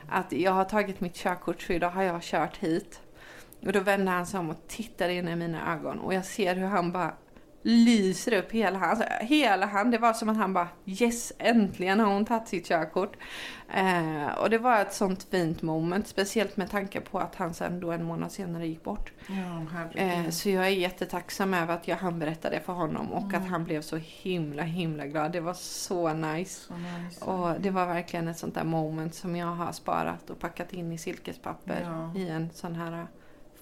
[0.09, 3.01] att jag har tagit mitt körkort för idag har jag kört hit.
[3.65, 6.55] Och då vände han sig om och tittade in i mina ögon och jag ser
[6.55, 7.13] hur han bara
[7.61, 9.03] lyser upp hela han.
[9.21, 9.91] Hela han.
[9.91, 13.17] Det var som att han bara yes, äntligen har hon tagit sitt körkort.
[13.73, 17.79] Eh, och det var ett sånt fint moment, speciellt med tanke på att han sen
[17.79, 19.11] då en månad senare gick bort.
[19.27, 20.01] Ja.
[20.01, 23.47] Eh, så jag är jättetacksam över att jag hann berätta det för honom och att
[23.47, 25.31] han blev så himla himla glad.
[25.31, 26.67] Det var så nice.
[26.67, 27.25] Så nice.
[27.25, 30.91] Och det var verkligen ett sånt där moment som jag har sparat och packat in
[30.91, 32.19] i silkespapper Ja.
[32.19, 33.07] i en sån här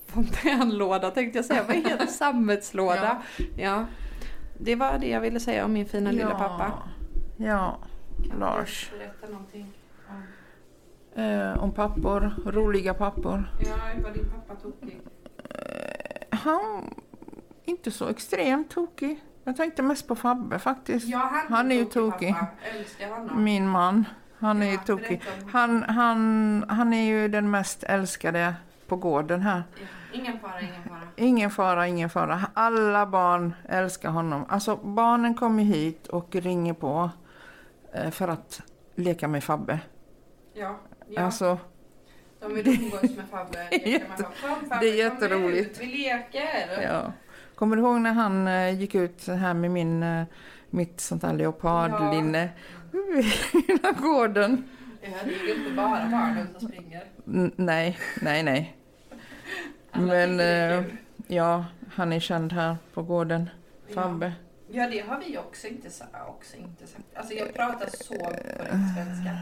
[0.05, 1.63] fontänlåda tänkte jag säga.
[1.67, 2.07] Vad heter det?
[2.11, 3.21] Sammetslåda.
[3.57, 3.85] Ja.
[4.59, 6.71] Det var det jag ville säga om min fina lilla pappa.
[7.37, 7.77] Ja,
[8.29, 8.91] Kan Lars.
[8.99, 9.73] berätta någonting?
[10.09, 10.23] om-
[11.23, 13.51] Eh, om pappor, roliga pappor.
[13.65, 14.99] Ja, var din pappa tokig?
[16.29, 16.93] Han
[17.65, 19.19] inte så extremt tokig.
[19.43, 21.07] Jag tänkte mest på Fabbe faktiskt.
[21.07, 22.35] Ja, han, Han är ju tokig.
[23.35, 24.05] Min man.
[24.39, 25.21] Han är ju Ja, tokig.
[25.51, 28.53] Han, han, han är ju den mest älskade
[28.87, 29.63] på gården här.
[29.75, 30.99] Ja, Ingen fara, ingen fara.
[31.15, 32.41] Ingen fara, ingen fara.
[32.53, 34.45] Alla barn älskar honom.
[34.49, 37.09] Alltså barnen kommer hit och ringer på
[37.93, 38.61] eh, för att
[38.95, 39.79] leka med Fabbe.
[40.53, 41.21] Ja, ja.
[41.21, 41.57] Alltså,
[42.39, 43.67] De vill umgås med Fabbe.
[43.71, 45.71] Jätte- Man bara, "Kom, Fabbe, det är jätteroligt.
[45.71, 46.81] ut, Vi leker.
[46.83, 47.13] Ja.
[47.55, 50.23] Kommer du ihåg när han eh, gick ut här med min, eh,
[50.69, 52.49] mitt sånt här leopardlinne
[52.93, 53.21] i
[53.67, 54.63] hela gården?
[55.01, 57.03] Ja, det är ju inte bara barnen som springer.
[57.55, 58.75] Nej, nej, nej.
[59.91, 60.83] Alla Men eh,
[61.27, 63.49] ja, han är känd här på gården.
[63.93, 64.33] Fabbe.
[64.71, 65.89] Ja, det har vi också inte,
[66.27, 67.03] också inte sagt.
[67.15, 69.37] Alltså jag pratar så korrekt svenska.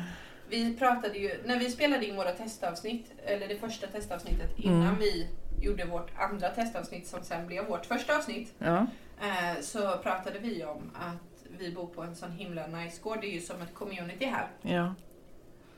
[0.50, 5.00] Vi pratade ju, när vi spelade in våra testavsnitt, eller det första testavsnittet innan Mm.
[5.00, 5.28] vi
[5.62, 8.54] gjorde vårt andra testavsnitt som sen blev vårt första avsnitt.
[8.58, 8.88] Ja,
[9.22, 13.18] Eh, så pratade vi om att vi bor på en sån himla nice gård.
[13.22, 14.48] Det är ju som ett community här.
[14.62, 14.94] ja,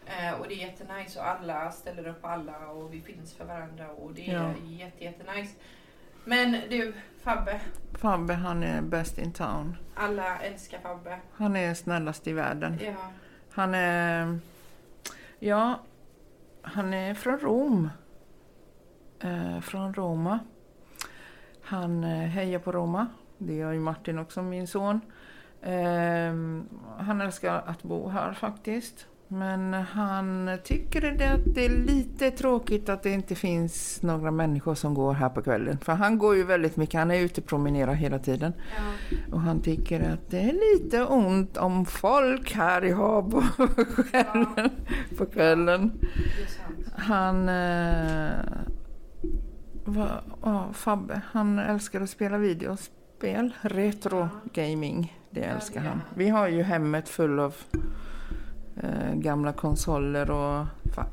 [0.06, 3.90] Eh, och det är jättenice och alla ställer upp alla och vi finns för varandra
[3.92, 4.54] och det är Ja.
[4.64, 5.56] jätte, jättenice.
[6.26, 7.60] Men du, Fabbe.
[7.94, 9.78] Fabbe han är best in town.
[9.96, 11.20] Alla älskar Fabbe.
[11.34, 12.80] Han är snällast i världen.
[12.84, 12.96] Ja.
[13.52, 14.40] Han är...
[15.40, 15.80] Ja,
[16.62, 17.90] han är från Rom.
[19.20, 20.40] Eh, från Roma.
[21.62, 23.08] Han eh, hejar på Roma.
[23.38, 25.02] Det gör ju Martin också, min son.
[25.62, 26.34] Eh,
[26.98, 29.08] han älskar att bo här faktiskt.
[29.28, 34.76] Men han tycker det att det är lite tråkigt att det inte finns några människor
[34.76, 35.78] som går här på kvällen.
[35.78, 38.54] För han går ju väldigt mycket, han är ute och promenerar hela tiden.
[38.78, 39.18] ja.
[39.32, 43.42] Och han tycker att det är lite ont om folk här i Habo
[43.96, 44.70] på kvällen.
[45.18, 45.92] På kvällen.
[46.96, 47.50] Han...
[47.50, 48.32] Eh,
[49.86, 50.08] va,
[50.44, 53.54] ja, Fabbe, han älskar att spela videospel.
[53.62, 56.02] Retro gaming, det Ja, älskar han.
[56.16, 57.56] Vi har ju hemmet full av
[58.84, 60.66] eh, gamla konsoler och...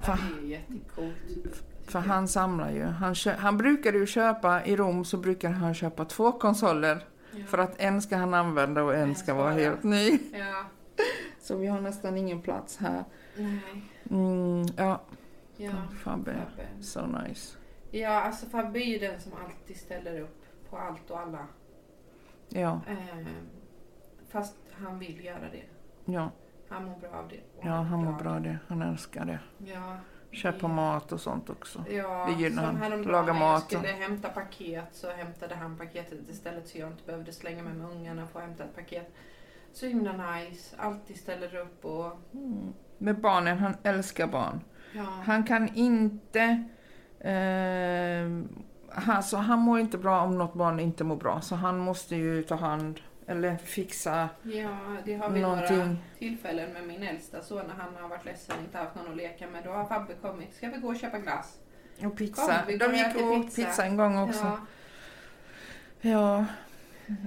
[0.05, 1.63] Är jättecoolt.
[1.87, 2.83] för han samlar ju.
[2.85, 7.05] Han, kö, han brukade ju köpa, i Rom så brukar han köpa två konsoler.
[7.33, 7.45] Ja.
[7.47, 9.55] För att en ska han använda och en ska vara vara.
[9.55, 10.19] helt ny.
[10.33, 10.65] Ja.
[11.41, 13.05] Så vi har nästan ingen plats här.
[13.37, 13.83] Nej.
[14.11, 15.01] Mm, ja,
[15.57, 15.71] Ja.
[16.05, 16.33] Fabbe.
[16.33, 16.83] Fabbe.
[16.83, 17.57] So nice.
[17.91, 21.47] Ja, alltså Fabbe är ju den som alltid ställer upp på allt och alla.
[22.49, 23.27] Ja, Eh,
[24.31, 25.63] fast han vill göra det.
[26.13, 26.31] ja,
[26.73, 27.41] Han mår bra av det.
[27.69, 28.59] Ja, han mår bra det.
[28.69, 29.39] Han älskar det.
[29.59, 29.97] Ja.
[30.31, 31.85] Köpa mat och sånt också.
[31.91, 33.03] Ja, Det gillar som han.
[33.03, 33.41] Laga mat
[33.73, 37.63] jag och- skulle hämta paket så hämtade han paketet istället så jag inte behövde slänga
[37.63, 39.13] mig med ungarna för att hämta ett paket.
[39.73, 40.77] Så himla nice.
[40.79, 42.73] Alltid ställer upp och Mm.
[42.99, 44.61] Med barnen, han älskar barn.
[44.95, 45.03] ja.
[45.03, 46.65] Han kan inte...
[47.21, 48.43] Eh,
[48.95, 51.41] han, så han mår inte bra om något barn inte mår bra.
[51.41, 56.05] Så han måste ju ta hand eller fixa Ja, det har vi några någonting.
[56.19, 59.17] tillfällen med min äldsta son när han har varit ledsen och inte haft någon att
[59.17, 59.65] leka med.
[59.65, 60.55] Då har Fabbe kommit.
[60.55, 61.59] Ska vi gå och köpa glass?
[62.05, 62.47] Och pizza.
[62.47, 63.63] Kom, vi De gick och åt pizza.
[63.69, 64.45] pizza en gång också.
[64.45, 64.59] Ja,
[66.01, 66.45] Ja.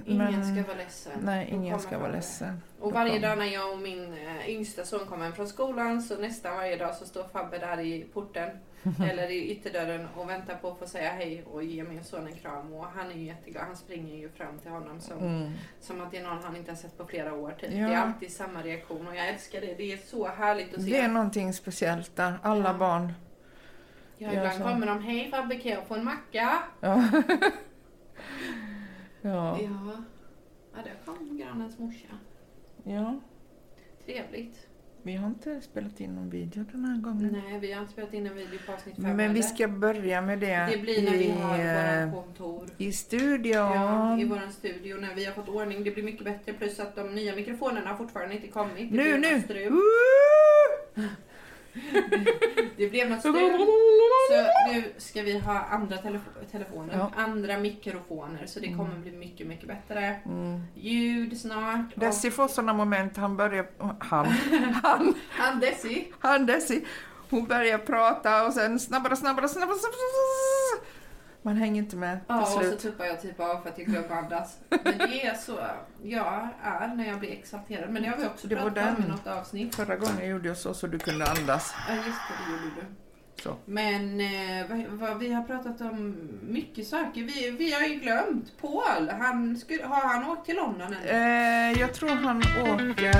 [0.06, 1.12] ingen men- ska vara ledsen.
[1.22, 2.62] Nej, ingen ska vara ledsen.
[2.80, 6.16] Och varje dag när jag och min äh, yngsta son kommer hem från skolan så
[6.18, 8.50] nästan varje dag så står Fabbe där i porten
[9.10, 12.34] eller i ytterdörren och väntar på att få säga hej och ge min son en
[12.34, 12.72] kram.
[12.72, 13.64] Och han är ju jätteglad.
[13.66, 15.50] Han springer ju fram till honom som, Mm.
[15.80, 17.50] som att det är någon han inte har sett på flera år.
[17.60, 17.70] Typ.
[17.72, 17.88] Ja.
[17.88, 19.74] Det är alltid samma reaktion och jag älskar det.
[19.74, 20.90] Det är så härligt att se.
[20.90, 22.38] Det är någonting speciellt där.
[22.42, 22.78] Alla Ja.
[22.78, 23.12] barn.
[24.18, 26.58] ja, ibland kommer de, hej Fabbe kan jag få en macka?
[26.80, 27.04] Ja.
[29.20, 29.58] ja.
[29.60, 30.02] Ja.
[30.74, 32.06] Ja, där kom grannens morsa.
[32.84, 33.20] ja.
[34.04, 34.65] Trevligt.
[35.06, 37.42] Vi har inte spelat in någon video den här gången.
[37.48, 40.20] Nej, vi har inte spelat in en video på avsnitt fem Men vi ska börja
[40.20, 42.68] med det, Det blir när vi har i, våra kontor.
[42.78, 43.52] i studion.
[43.52, 45.84] Ja, i vår studio när vi har fått ordning.
[45.84, 48.92] Det blir mycket bättre plus att de nya mikrofonerna har fortfarande inte kommit.
[48.92, 49.40] Det Nu, nu!
[49.42, 49.80] strul.
[52.76, 53.34] Det blev något strul.
[54.30, 57.10] Så nu ska vi ha andra telefo- telefoner, Ja.
[57.16, 58.46] andra mikrofoner.
[58.46, 59.02] Så det kommer Mm.
[59.02, 60.16] bli mycket, mycket bättre.
[60.26, 60.60] Mm.
[60.74, 61.92] Ljud snart.
[61.94, 63.66] och- Desi får sådana moment, han börjar...
[63.98, 64.26] Han,
[64.82, 66.12] han, Han Desi.
[66.20, 66.84] han Desi.
[67.30, 69.96] Hon börjar prata och sen snabbare, snabbare, snabbare, snabbare.
[71.46, 74.10] Man hänger inte med Ja, och så tuppar jag typ av för att jag glömmer
[74.10, 74.58] andas.
[74.68, 75.58] Men det är så
[76.02, 77.90] jag är när jag blir exalterad.
[77.90, 79.74] Men det har vi också Det pratat om i något avsnitt.
[79.74, 81.74] Förra gången gjorde jag så, så du kunde andas.
[81.88, 82.86] Ja, just det, det gjorde du.
[83.42, 83.56] Så.
[83.64, 87.22] Men eh, vad, vad, vi har pratat om mycket saker.
[87.22, 89.08] Vi, vi har ju glömt Paul.
[89.08, 91.72] Han skulle, har han åkt till London än?
[91.72, 93.16] Eh, jag tror han åker...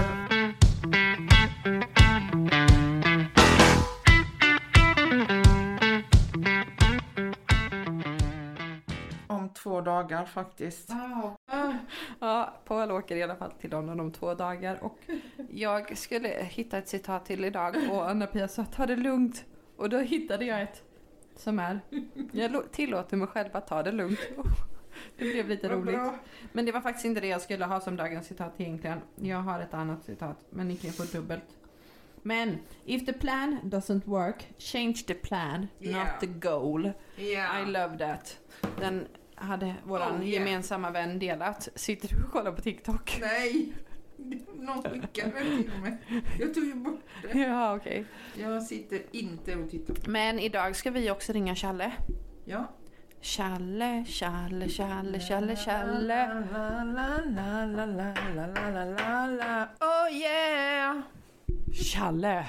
[9.57, 10.89] två dagar faktiskt.
[10.89, 11.37] Ja.
[12.21, 14.85] ja, Paul åker i alla fall till London om två dagar.
[14.85, 14.99] Och
[15.51, 19.45] jag skulle hitta ett citat till idag och Anna-Pia sa ta det lugnt.
[19.77, 20.83] Och då hittade jag ett
[21.37, 21.81] som är
[22.33, 24.21] Jag tillåter mig själv att ta det lugnt.
[25.19, 25.95] Det blev lite roligt.
[25.95, 26.15] bra.
[26.53, 29.01] Men det var faktiskt inte det jag skulle ha som dagens citat egentligen.
[29.15, 31.45] Jag har ett annat citat, men ni kan få dubbelt.
[32.23, 35.99] Men if the plan doesn't work, change the plan, Yeah.
[35.99, 36.93] not the goal.
[37.17, 37.61] Ja.
[37.61, 38.39] I love that.
[38.81, 39.07] Den
[39.37, 40.29] hade våran Oh, yeah.
[40.29, 41.69] gemensamma vän delat.
[41.75, 43.19] Sitter du och kollar på TikTok?
[43.21, 43.73] Nej!
[44.55, 45.97] Någon skickade den till mig.
[46.39, 47.01] Jag tog ju bort
[47.33, 47.39] det.
[47.39, 48.05] Ja, okej.
[48.35, 50.11] Jag sitter inte och tittar.
[50.11, 51.93] Men idag ska vi också ringa Challe.
[52.45, 52.73] Ja.
[53.21, 56.01] Challe, Challe, Challe, Challe, Challe.
[56.01, 59.69] La, la, la, la, la, la, la, la, la, la.
[59.81, 61.01] Oh yeah!
[61.93, 62.47] Challe.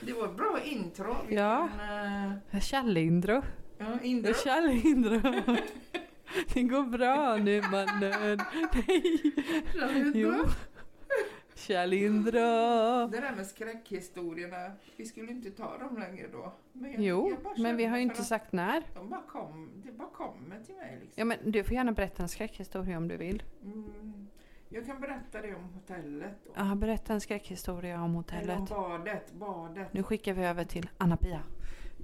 [0.00, 1.16] Det var ett bra intro.
[1.28, 1.68] Ja.
[1.68, 3.42] Vilken, eh, Challe-intro.
[3.78, 4.32] Ja, intro.
[4.34, 5.20] Challe-intro.
[6.54, 8.38] Det går bra nu mannen.
[9.74, 10.12] Nej.
[10.14, 10.32] Jo.
[11.54, 12.30] Challe-intro.
[13.10, 16.52] Det där med skräckhistorierna, vi skulle inte ta dem längre då.
[16.72, 18.82] Men jag- Jo, jag men vi har ju inte sagt när.
[18.94, 21.12] De bara kom, det bara kommer till mig liksom.
[21.16, 23.42] Ja men du får gärna berätta en skräckhistoria om du vill.
[23.64, 24.28] Mm.
[24.68, 26.38] Jag kan berätta det om hotellet.
[26.44, 26.50] Då.
[26.56, 28.68] Ja, berätta en skräckhistoria om Eller om hotellet.
[28.68, 29.92] badet, badet.
[29.92, 31.40] Nu skickar vi över till Anna-Pia.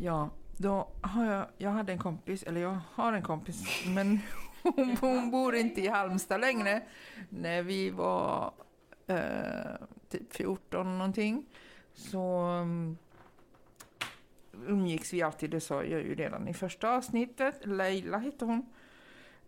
[0.00, 4.20] Ja, då har jag, jag hade en kompis, eller jag har en kompis, men
[4.62, 6.82] hon, hon bor inte i Halmstad längre.
[7.28, 8.52] När vi var
[9.06, 9.16] eh,
[10.08, 11.46] typ 14 någonting
[11.94, 12.98] så um,
[14.66, 17.66] umgicks vi alltid, det sa jag ju redan i första avsnittet.
[17.66, 18.66] Leila hette hon.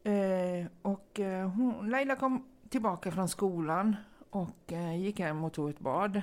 [0.02, 3.96] Eh, och eh, hon, Leila kom tillbaka från skolan
[4.30, 6.16] och eh, gick hem och tog ett bad.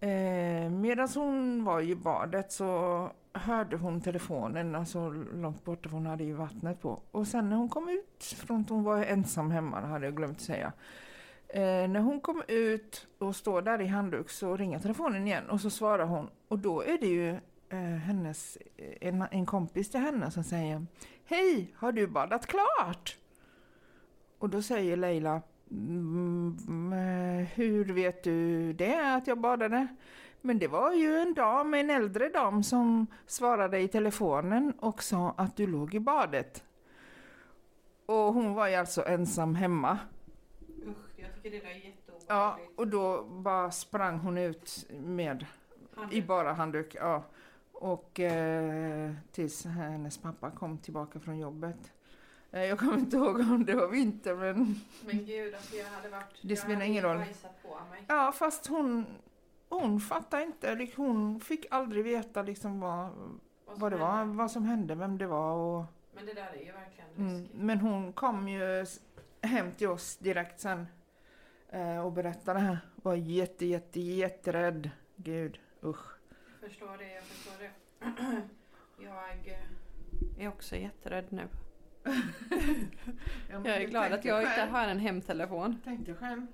[0.00, 6.06] Eh, Medan hon var i badet så hörde hon telefonen, alltså långt borta för hon
[6.06, 7.02] hade ju vattnet på.
[7.10, 10.40] Och sen när hon kom ut från hon var ensam hemma, det hade jag glömt
[10.40, 10.72] säga.
[11.48, 15.60] Eh, när hon kom ut och står där i handduk så ringer telefonen igen och
[15.60, 16.28] så svarar hon.
[16.48, 17.30] Och då är det ju
[17.68, 18.58] eh, hennes,
[19.00, 20.86] en, en kompis till henne som säger
[21.24, 23.16] Hej, har du badat klart?
[24.38, 29.86] Och då säger Leila Mm, eh, hur vet du det att jag badade?
[30.42, 35.34] Men det var ju en dam, en äldre dam som svarade i telefonen och sa
[35.36, 36.64] att du låg i badet.
[38.06, 39.98] Och hon var ju alltså ensam hemma.
[40.86, 42.26] Usch, jag tycker det där är jätteobehagligt.
[42.28, 45.46] Ja, och då bara sprang hon ut med
[46.10, 46.94] i bara handduk.
[46.94, 47.24] Ja.
[47.72, 51.92] Och eh, tills hennes pappa kom tillbaka från jobbet.
[52.50, 56.08] Eh, jag kommer inte ihåg om det var vinter men Men gud, alltså jag hade
[56.08, 56.38] varit...
[56.42, 57.24] Det spelar ingen roll.
[57.62, 58.04] på mig.
[58.08, 59.06] Ja, fast hon,
[59.70, 60.88] hon fattade inte.
[60.96, 63.10] Hon fick aldrig veta liksom vad,
[63.64, 65.54] vad det var, vad som hände, vem det var.
[65.54, 68.86] Och, Men det där är ju verkligen mm, men hon kom ju
[69.42, 70.86] hem till oss direkt sen
[71.68, 72.78] eh, och berättade det här.
[72.96, 74.90] Var jätte, jätte, jätterädd.
[75.16, 76.18] Gud, usch.
[76.60, 77.70] Jag förstår det, jag förstår det.
[79.04, 79.54] jag
[80.38, 81.48] eh, är också jätterädd nu.
[83.50, 85.80] Jag är glad att jag inte har en hemtelefon.
[85.84, 86.46] Tänkte själv.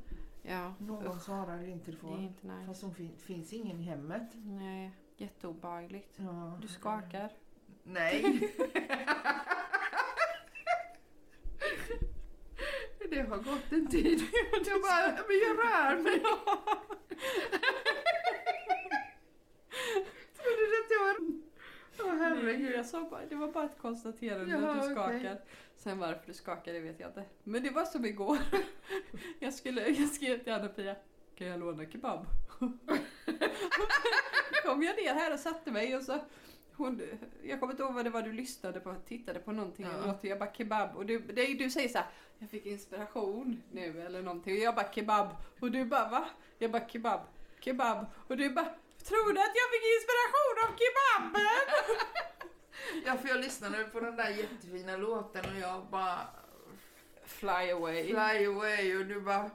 [0.49, 2.21] Ja, Någon svarar i din det är telefon.
[2.21, 2.67] inte nice.
[2.67, 4.31] Fast hon fin- finns ingen i hemmet.
[4.35, 6.15] Nej, jätteobehagligt.
[6.17, 6.59] Ja.
[6.63, 7.31] Du skakar.
[7.83, 8.53] Nej.
[13.11, 14.21] Det har gått en tid.
[14.67, 16.21] Jag bara, men jag rör mig.
[20.37, 21.17] Trodde du att jag var...
[22.53, 22.73] Herregud.
[22.79, 25.17] jag sa bara, det var bara ett konstaterande Jaha, att du skakar.
[25.19, 25.41] okej.
[25.77, 27.25] Sen varför du skakar det vet jag inte.
[27.45, 28.39] Men det var som igår.
[29.39, 30.97] Jag, skulle, jag skrev till Anna-Pia,
[31.37, 32.27] kan jag låna kebab?
[34.65, 36.19] kom jag ner här och satte mig och så
[36.73, 37.03] hon,
[37.43, 39.93] jag kommer inte ihåg vad det var du lyssnade på, tittade på någonting Ja.
[39.99, 42.07] eller något, jag bara kebab och du, det, du säger så här,
[42.39, 45.29] jag fick inspiration nu eller någonting och jag bara kebab
[45.61, 46.25] och du bara va?
[46.59, 47.21] Jag bara kebab,
[47.61, 48.75] kebab och du bara
[49.09, 51.63] Tror du att jag fick inspiration av kebaben?
[53.07, 56.19] Ja, för jag lyssnade på den där jättefina låten och jag bara
[57.27, 58.05] Fly away.
[58.07, 59.51] fly away och du bara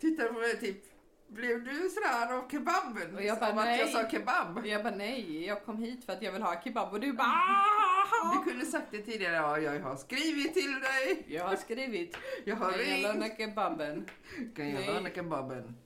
[0.00, 0.84] tittade på mig typ
[1.28, 3.14] blev du sådär av kebaben?
[3.16, 3.92] Och jag bara, Av att jag nej.
[3.92, 4.66] sa kebab?
[4.66, 7.26] Jag bara nej, jag kom hit för att jag vill ha kebab och du bara
[7.26, 11.24] "Ah!" Du kunde sagt det tidigare, ja jag har skrivit till dig.
[11.28, 13.02] Jag har skrivit, Jag har kan jag ringt.
[13.02, 14.08] låna kebaben?
[14.56, 14.94] Kan jag Nej.
[14.94, 15.76] låna kebaben?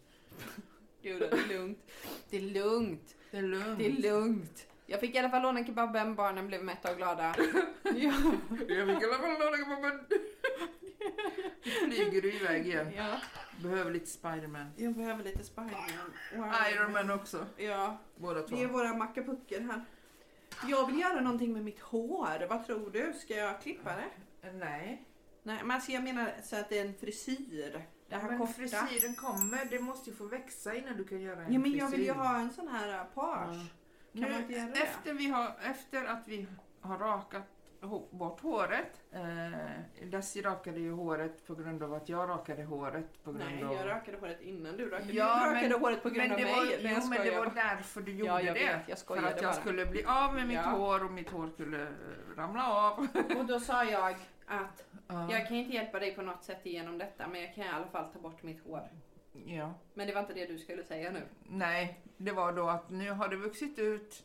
[1.09, 1.79] Jo, det är lugnt.
[2.31, 3.17] Det är lugnt.
[3.31, 3.79] Det är lugnt.
[3.79, 4.67] Det är lugnt.
[4.87, 7.35] Jag fick i alla fall låna kebaben, barnen blev mätta och glada.
[7.83, 8.13] Ja.
[8.69, 10.01] Jag fick i alla fall låna kebaben.
[11.87, 12.93] Nu flyger du iväg igen.
[12.97, 13.17] ja.
[13.63, 14.67] Behöver lite Spiderman.
[14.77, 16.13] Jag behöver lite Spiderman.
[16.73, 17.47] Iron Man också.
[17.57, 18.57] Ja, Båda två.
[18.57, 19.85] det är våra mackapucker här.
[20.69, 22.47] Jag vill göra någonting med mitt hår.
[22.51, 23.13] Vad tror du?
[23.13, 24.53] Ska jag klippa det?
[24.53, 25.05] Nej.
[25.43, 27.83] Nej, men alltså jag menar så att det är en frisyr.
[28.09, 28.53] Det här Men korta.
[28.53, 31.89] frisyren kommer, det måste ju få växa innan du kan göra en Ja, men jag
[31.89, 32.21] vill ju frisyr.
[32.23, 33.57] ha en sån här uh, page.
[34.13, 34.27] Ja.
[34.29, 36.47] Nu, efter, vi har, efter att vi
[36.81, 37.43] har rakat
[38.11, 39.03] bort håret.
[39.13, 43.65] Eh, Lassie rakade ju håret på grund av att jag rakade håret på grund Nej,
[43.65, 43.75] av...
[43.75, 45.13] jag rakade håret innan du rakade.
[45.13, 46.55] Ja, du rakade men- håret på grund men av det mig.
[46.55, 48.65] var, jag jo, men det var därför du gjorde Ja, jag det.
[48.67, 49.53] vet, jag för att jag bara.
[49.53, 50.63] skulle bli av med mitt Ja.
[50.71, 51.89] hår och mitt hår skulle eh,
[52.37, 53.07] ramla av.
[53.39, 55.33] Och då sa jag att Ja.
[55.33, 57.87] jag kan inte hjälpa dig på något sätt igenom detta men jag kan i alla
[57.87, 58.89] fall ta bort mitt hår.
[59.47, 59.75] ja.
[59.95, 61.23] Men det var inte det du skulle säga nu.
[61.43, 64.25] Nej, det var då att nu har det vuxit ut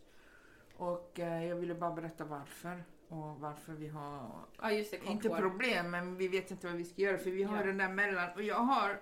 [0.77, 2.83] och eh, jag ville bara berätta varför.
[3.07, 4.29] Och varför vi har,
[4.61, 7.57] Ja det, inte problem, men vi vet inte vad vi ska göra för vi har
[7.57, 7.63] Ja.
[7.65, 8.29] den där mellan.
[8.35, 8.99] Och jag har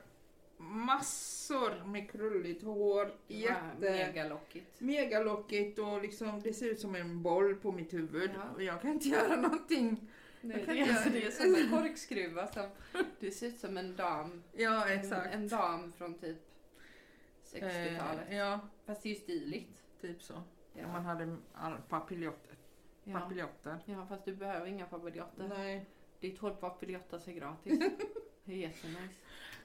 [0.58, 3.12] massor med krulligt hår.
[3.28, 3.80] Ja, Jätte...
[3.80, 4.82] Megalockigt.
[4.82, 8.32] Megalockigt och liksom, det ser ut som en boll på mitt huvud.
[8.36, 8.42] Ja.
[8.56, 10.10] Och jag kan inte göra någonting.
[10.42, 12.70] Kan det, är, det är som en korkskruva som...
[13.20, 14.44] Du ser ut som en dam.
[14.54, 15.34] Ja, En, exakt.
[15.34, 16.38] en dam från typ
[17.46, 18.30] 60-talet.
[18.30, 19.78] Eh, ja, Fast det är ju stiligt.
[20.02, 20.44] typ så.
[20.74, 20.86] Ja.
[20.86, 21.38] Om man hade
[21.90, 22.56] papiljotter.
[23.04, 23.20] Ja.
[23.20, 23.78] papiljotter.
[23.86, 25.48] ja, fast du behöver inga papiljotter.
[25.48, 25.86] Nej,
[26.20, 27.80] Ditt hår papiljotas är gratis.
[28.44, 29.14] Det är jättenice.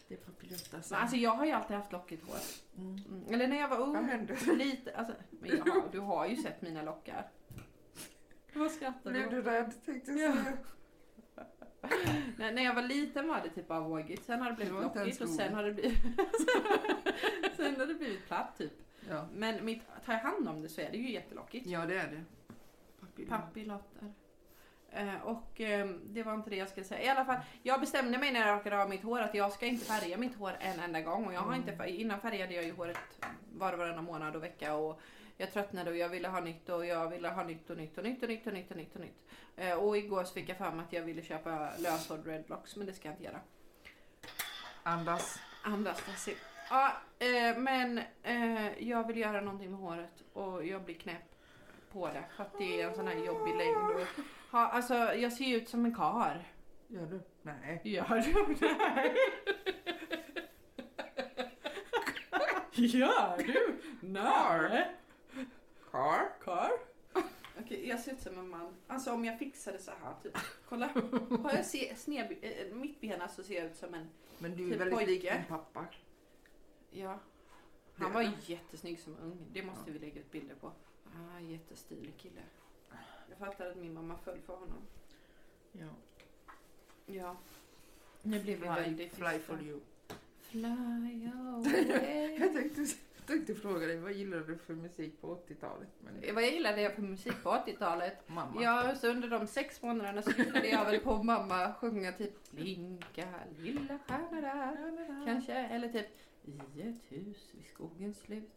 [0.09, 0.83] det är papiljotter.
[0.91, 2.37] Men alltså jag har ju alltid haft lockigt hår.
[2.79, 2.99] Mm.
[3.09, 3.35] Mm.
[3.35, 4.05] Eller när jag var Vad ung.
[4.05, 4.37] hände?
[4.57, 7.29] Lite, alltså, men jag du har ju sett mina lockar.
[8.57, 10.35] Vad skrattar Blev du du rädd tänkte jag Ja.
[10.45, 10.57] säga.
[12.37, 14.25] när, när jag var liten var det typ bara vågigt.
[14.25, 15.99] Sen har det blivit Det var inte lockigt och ens sen har det blivit...
[17.57, 18.73] sen har det blivit platt typ.
[19.09, 19.27] Ja.
[19.35, 21.67] Men mitt, tar jag hand om det så är det ju jättelockigt.
[21.67, 22.25] ja, det är det.
[23.01, 23.39] Papiljotter.
[23.39, 24.13] Papiljotter.
[24.91, 27.03] Eh, och eh, det var inte det jag skulle säga.
[27.03, 29.67] I alla fall, jag bestämde mig när jag rakade av mitt hår att jag ska
[29.67, 31.27] inte färga mitt hår en enda gång.
[31.27, 31.61] Och jag har Mm.
[31.69, 32.99] inte, fär- innan färgade jag ju håret
[33.53, 34.75] var och varannan månad och vecka.
[34.75, 35.01] Och
[35.37, 38.05] jag tröttnade och jag ville ha nytt och jag ville ha nytt och nytt och
[38.05, 38.95] nytt och nytt och nytt och nytt.
[38.95, 39.23] Och, nytt.
[39.57, 42.93] Eh, och igår så fick jag fram att jag ville köpa löshård redlocks men det
[42.93, 43.41] ska jag inte göra.
[44.83, 45.41] Andas.
[45.65, 46.37] Andas Tessie.
[46.71, 51.35] Ja, eh, men eh, jag vill göra någonting med håret och jag blir knäpp
[51.93, 53.77] på det för att det är en sån här jobbig längd.
[53.77, 54.07] Och,
[54.53, 56.45] ha, alltså jag ser ju ut som en kar.
[56.89, 57.21] Gör du?
[57.43, 57.81] Nej.
[57.85, 58.57] Gör du?
[62.87, 63.81] Gör du?
[64.01, 64.97] Nej.
[65.97, 66.29] Car?
[66.45, 66.71] Kar?
[67.61, 68.75] Okej, jag ser ut som en man.
[68.87, 70.37] Alltså om jag fixade så här typ.
[70.69, 70.87] Kolla.
[71.43, 74.67] Har jag se, sned, eh, mitt ben alltså ser jag ut som en Men du
[74.67, 75.37] är Typ väldigt lik pojke.
[75.37, 75.87] din pappa.
[76.91, 77.19] Ja.
[77.95, 79.39] Han var jättesnygg som ung.
[79.53, 80.73] Det måste vi lägga ut bilder på.
[81.07, 82.43] Ah, jättestilig kille.
[83.29, 84.83] Jag fattar att min mamma föll för honom.
[85.73, 85.89] Ja.
[87.07, 87.37] Ja.
[88.23, 89.81] Nu blev vi väldigt fly for you.
[90.51, 90.65] Fly
[91.35, 92.37] away.
[92.39, 92.87] Jag tänkte,
[93.27, 95.89] tänkte fråga dig, vad gillar du för musik på 80-talet?
[96.01, 98.29] Men Vad jag gillade jag för musik på 80-talet?
[98.29, 98.63] mamma.
[98.63, 103.29] Ja, så under de sex månaderna så lyssnade jag väl på mamma sjunga typ Blinka
[103.59, 105.27] lilla stjärna där.
[105.27, 106.07] Kanske, eller typ
[106.45, 108.51] I ett hus vid skogens slut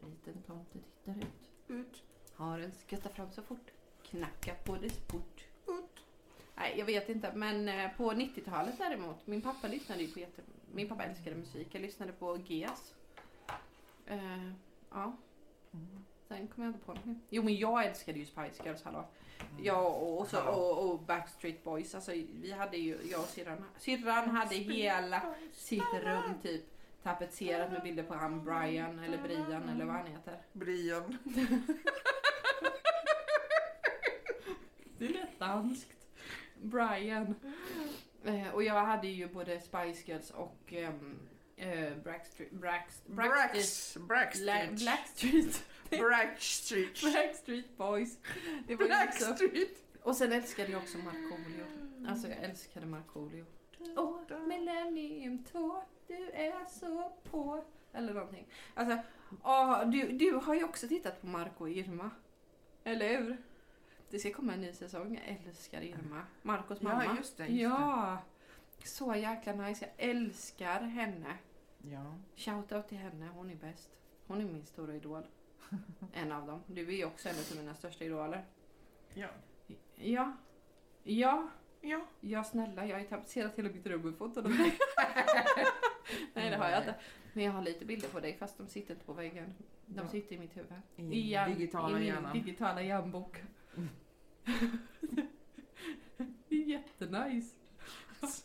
[0.00, 2.02] Liten tomte tittar ut Ut.
[2.34, 3.70] Har en skuttar fram så fort
[4.02, 6.04] Knackar på dess port Ut.
[6.56, 7.32] Nej, jag vet inte.
[7.34, 9.26] Men eh, på 90-talet däremot.
[9.26, 10.42] Min pappa lyssnade ju på jätte...
[10.72, 11.68] Min pappa älskade musik.
[11.70, 12.94] Jag lyssnade på GES.
[14.06, 14.50] Eh,
[14.90, 15.16] ja.
[15.72, 16.04] Mm.
[16.28, 17.20] Sen kom jag inte på någonting.
[17.30, 19.08] Jo, men jag älskade ju Spice Girls, hallå.
[19.62, 21.94] Ja, och, och, så, och, och Backstreet Boys.
[21.94, 26.64] Alltså, vi hade ju, jag och syrran, syrran hade hela sitt rum typ
[27.02, 30.38] tapetserat med bilder på han Brian eller Brian eller vad han heter.
[30.52, 31.18] Brian.
[34.98, 35.96] Det lät danskt.
[36.62, 37.34] Brian.
[38.24, 41.18] Eh, och jag hade ju både Spice Girls och um,
[41.66, 42.52] uh, Blackstreet...
[42.52, 43.96] Brax, Brax.
[43.96, 44.70] Brackstreet.
[44.70, 45.62] Bla- Blackstreet.
[45.90, 47.00] Brackstreet.
[47.02, 48.18] Blackstreet Boys.
[48.66, 49.84] Det var ju liksom, Blackstreet.
[50.02, 51.64] och sen älskade jag också Markoolio.
[52.08, 53.44] Alltså jag älskade Markoolio.
[53.96, 57.64] Åh, Millennium 2, du är så på.
[57.92, 58.46] Eller någonting.
[58.74, 58.98] Alltså,
[59.42, 62.10] åh, du, du har ju också tittat på Marco och Irma.
[62.84, 63.36] Eller hur?
[64.10, 65.20] Det ska komma en ny säsong.
[65.26, 66.22] Jag älskar Irma.
[66.42, 67.16] Marcos Ja, mamma.
[67.18, 68.18] just det, just ja.
[68.84, 69.88] Så jäkla nice.
[69.96, 71.36] Jag älskar henne.
[71.78, 72.14] Ja.
[72.36, 73.28] Shoutout till henne.
[73.34, 73.90] Hon är bäst.
[74.26, 75.22] Hon är min stora idol.
[76.12, 76.62] En av dem.
[76.66, 78.44] Du är också en av mina största idoler.
[79.14, 79.28] Ja.
[79.96, 80.36] Ja.
[81.02, 81.48] Ja.
[81.80, 82.06] Ja.
[82.20, 84.78] Ja snälla, jag har ju tapetserat hela mitt rum med foton av dig.
[86.34, 86.94] Nej det har jag inte.
[87.32, 89.54] Men jag har lite bilder på dig fast de sitter inte på väggen.
[89.86, 90.08] De Ja.
[90.08, 90.72] sitter i mitt huvud.
[90.96, 92.32] I hjärn- digitala i min hjärnan.
[92.32, 93.42] digitala hjärnbok.
[96.48, 97.54] det är jättenice.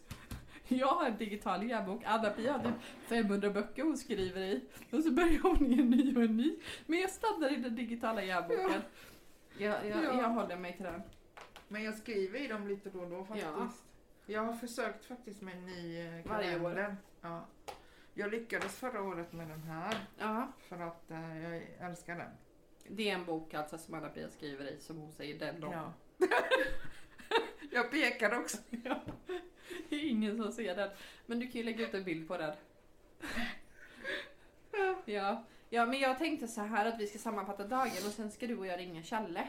[0.67, 2.01] Jag har en digital hjärnbok.
[2.05, 2.73] Anna-Pia har typ
[3.07, 4.63] 500 böcker hon skriver i.
[4.91, 6.59] Och så börjar hon i en ny och en ny.
[6.85, 8.81] Men jag stannar i den digitala hjärnboken.
[9.57, 10.21] Jag, jag, Ja.
[10.21, 11.01] jag håller mig till den.
[11.67, 13.83] Men jag skriver i dem lite då och då faktiskt.
[14.25, 16.59] Jag har försökt faktiskt med en ny eh, Varje år.
[16.59, 16.95] kalender.
[17.21, 17.45] Ja.
[18.13, 20.51] Jag lyckades förra året med den här Ja.
[20.59, 22.29] för att eh, jag älskar den.
[22.89, 25.91] Det är en bok alltså som Anna-Pia skriver i som hon säger den dagen.
[26.17, 26.27] Ja.
[27.71, 28.57] Jag pekar också.
[28.83, 29.01] Ja.
[29.89, 30.89] Det är ingen som ser den.
[31.25, 32.55] Men du kan ju lägga ut en bild på den.
[35.05, 35.43] Ja.
[35.69, 38.57] ja, men jag tänkte så här att vi ska sammanfatta dagen och sen ska du
[38.57, 39.47] och jag ringa Challe.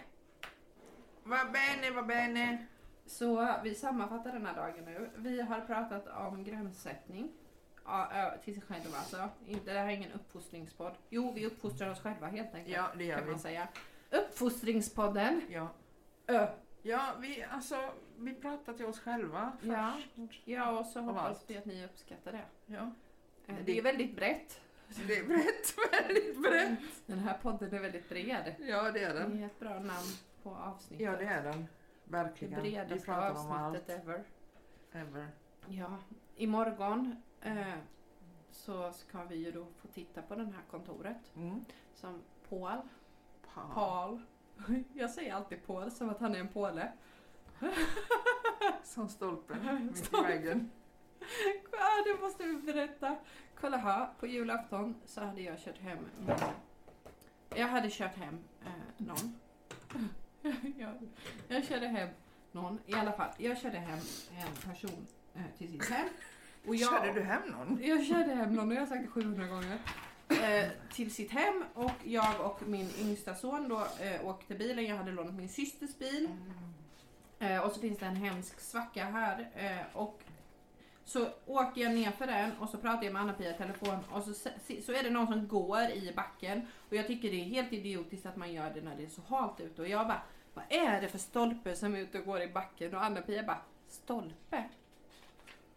[1.22, 2.66] Va bene, va bene.
[3.06, 5.10] Så vi sammanfattar den här dagen nu.
[5.16, 7.32] Vi har pratat om gränssättning.
[7.86, 9.28] Ja, till sig själva alltså.
[9.46, 10.92] Inte, det här är ingen uppfostringspodd.
[11.08, 12.76] Jo, vi uppfostrar oss själva helt enkelt.
[12.76, 13.30] Ja, det gör kan vi.
[13.30, 13.68] man säga.
[14.10, 15.42] Uppfostringspodden.
[15.48, 15.68] Ja.
[16.26, 16.46] Ö.
[16.82, 19.92] Ja, vi, alltså, vi pratar till oss själva Ja.
[20.16, 20.42] först.
[20.44, 21.44] Ja, och så Av hoppas allt.
[21.46, 22.44] vi att ni uppskattar det.
[22.66, 22.90] Ja.
[23.46, 24.60] Eh, Det- Det är väldigt brett.
[25.06, 25.74] Det är brett,
[26.06, 26.78] väldigt brett.
[27.06, 28.54] Den här podden är väldigt bred.
[28.58, 29.42] Ja, det är Det den.
[29.42, 30.06] är ett bra namn
[30.42, 31.04] på avsnittet.
[31.06, 31.58] Ja, det är den.
[32.04, 32.62] Det Verkligen.
[32.62, 33.76] Vi bredaste pratar om allt.
[33.76, 34.24] avsnittet ever.
[34.92, 35.28] Ever.
[35.68, 35.98] Ja,
[36.36, 37.22] imorgon
[38.50, 41.64] så ska vi ju då få titta på det här kontoret Mm.
[41.94, 42.78] som Paul.
[43.54, 43.60] Pa.
[43.74, 44.20] Paul.
[44.94, 46.92] Jag säger alltid Paul som att han är en påle.
[48.84, 50.70] Som stolpen mitt i väggen.
[51.72, 53.16] Ja, det måste vi berätta.
[53.60, 55.98] Kolla här, på julafton så hade jag kört hem.
[57.54, 58.70] Jag hade kört hem eh,
[59.06, 59.38] någon.
[60.78, 61.08] jag,
[61.48, 62.08] jag körde hem
[62.52, 63.30] någon, i alla fall.
[63.38, 63.98] Jag körde hem
[64.36, 66.08] en person eh, till sitt hem.
[66.66, 67.78] Och jag, Körde du hem någon?
[67.82, 69.78] Jag körde hem någon, jag har sagt det 700 gånger.
[70.28, 74.84] Eh, till sitt hem och jag och min yngsta son då eh, åkte bilen.
[74.84, 76.28] Jag hade lånat min systers bil.
[77.38, 79.50] Eh, och så finns det en hemsk svacka här.
[79.54, 80.22] Eh, och
[81.04, 84.22] så åker jag ner för den och så pratar jag med Anna-Pia i telefon och
[84.22, 84.34] så,
[84.82, 86.66] så är det någon som går i backen.
[86.88, 89.22] Och jag tycker det är helt idiotiskt att man gör det när det är så
[89.28, 89.82] halt ute.
[89.82, 90.22] Och jag bara,
[90.54, 92.94] vad är det för stolpe som är ute och går i backen?
[92.94, 94.64] Och Anna-Pia bara, stolpe?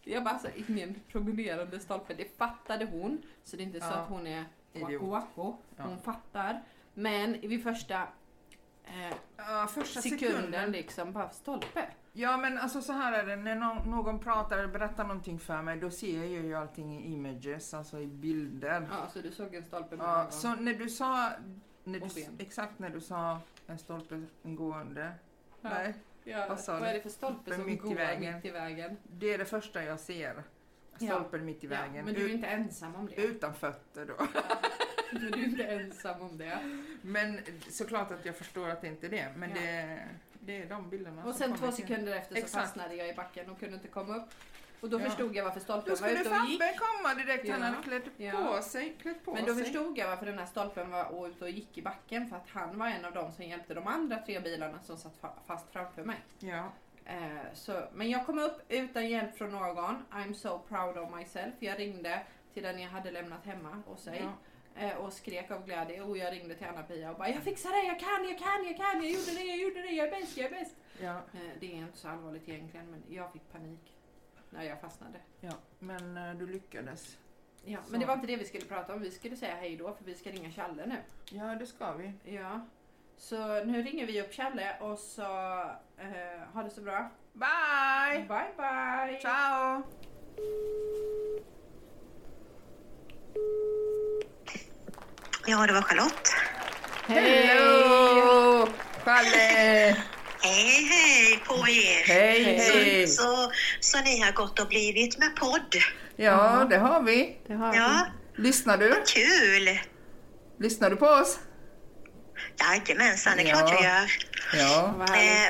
[0.03, 2.13] Jag bara, alltså ingen promenerande stolpe.
[2.13, 3.21] Det fattade hon.
[3.43, 3.95] Så det är inte så Ja.
[3.95, 5.01] att hon är Idiot.
[5.03, 5.55] wacko.
[5.77, 5.83] Ja.
[5.83, 6.63] Hon fattar.
[6.93, 8.01] Men vid första
[8.83, 10.71] eh, Ja, första sekunden, sekunden.
[10.71, 11.85] liksom bara stolpe.
[12.13, 13.35] Ja, men alltså så här är det.
[13.35, 17.13] När någon, någon pratar eller berättar någonting för mig, då ser jag ju allting i
[17.13, 18.87] images, alltså i bilder.
[18.91, 21.29] Ja, så du såg en stolpe med Ja, så när du sa,
[21.83, 22.09] när du,
[22.43, 25.11] exakt när du sa en stolpe gående,
[25.61, 25.69] Ja.
[25.69, 25.93] nej,
[26.29, 28.35] Ja, Vad är det för stolpe som Mitt i går vägen.
[28.35, 28.97] mitt i vägen?
[29.03, 30.43] det är det första jag ser.
[30.95, 32.05] Stolpen mitt i Ja, vägen.
[32.05, 33.15] men du är inte ensam om det.
[33.21, 34.27] Utan fötter då.
[35.11, 36.59] Men du är inte ensam om det.
[37.01, 39.27] Men såklart att jag förstår att det inte är det.
[39.37, 39.55] Men Ja.
[39.61, 39.99] det,
[40.39, 42.65] det är de bilderna Och sen två sekunder efter så Exakt.
[42.65, 44.29] fastnade jag i backen och kunde inte komma upp.
[44.81, 45.03] Och då Ja.
[45.05, 46.61] förstod jag varför stolpen Då var skulle ute och gick.
[46.61, 47.49] Fabbe komma direkt.
[47.49, 47.65] Han Ja.
[47.67, 48.31] hade klätt Ja.
[48.55, 48.95] på sig.
[49.01, 49.63] Klätt på Men då sig.
[49.63, 52.27] förstod jag varför den här stolpen var ute och gick i backen.
[52.29, 55.21] För att han var en av dem som hjälpte de andra tre bilarna som satt
[55.21, 56.17] fa- fast framför mig.
[56.39, 56.71] Ja.
[57.05, 60.05] Eh, så, men jag kom upp utan hjälp från någon.
[60.11, 61.53] I'm so proud of myself.
[61.59, 62.21] Jag ringde
[62.53, 64.21] till den jag hade lämnat hemma hos sig.
[64.23, 64.31] Ja.
[64.81, 66.01] Eh, och skrek av glädje.
[66.01, 68.77] Och jag ringde till Anna-Pia och bara Jag fixar det, jag kan, jag kan, jag
[68.77, 70.75] kan, jag gjorde det, jag gjorde det, jag är bäst, jag är bäst.
[71.01, 71.15] Ja.
[71.33, 73.93] Eh, det är inte så allvarligt egentligen men jag fick panik
[74.49, 75.19] när jag fastnade.
[75.41, 75.51] ja.
[75.79, 77.17] Men eh, du lyckades.
[77.65, 77.91] Ja, Så.
[77.91, 79.01] men det var inte det vi skulle prata om.
[79.01, 80.97] Vi skulle säga hej då för vi ska ringa Challe nu.
[81.29, 82.13] Ja, det ska vi.
[82.23, 82.59] Ja.
[83.17, 85.23] Så nu ringer vi upp Challe och så
[85.97, 87.09] eh, ha det så bra.
[87.33, 88.25] Bye!
[88.27, 89.19] Bye bye!
[89.21, 89.83] Ciao!
[95.47, 96.29] Ja, det var Charlotte.
[97.07, 98.67] Hello!
[99.05, 99.95] Challe!
[100.41, 102.03] Hej, hej på er.
[102.07, 103.07] Hej, hej!
[103.07, 105.75] Så, så ni har gått och blivit med podd.
[106.15, 107.37] Ja, det har vi.
[107.47, 108.05] Det har Ja,
[108.37, 109.03] Lyssnar du?
[109.07, 109.79] kul.
[110.59, 111.39] Lyssnar du på oss?
[112.59, 113.55] Jajamensan, det är Ja.
[113.57, 114.11] klart jag gör.
[114.53, 114.93] Ja.
[114.97, 115.47] Vad Eh,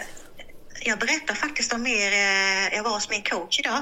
[0.81, 2.11] jag berättar faktiskt om er.
[2.11, 3.81] Eh, jag var hos min coach idag.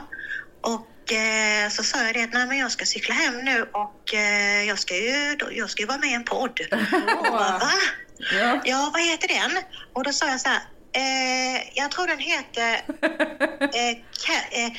[0.61, 4.13] Och eh, så sa jag det att nej, men jag ska cykla hem nu och
[4.13, 6.59] eh, jag, ska ju, då, jag ska ju vara med i en podd.
[7.17, 7.71] Och bara, Va?
[8.39, 8.61] Ja.
[8.65, 9.63] Ja, vad heter den?
[9.93, 10.61] Och då sa jag så här.
[10.97, 12.81] Eh, jag tror den heter...
[13.73, 14.71] Eh, Ca- eh,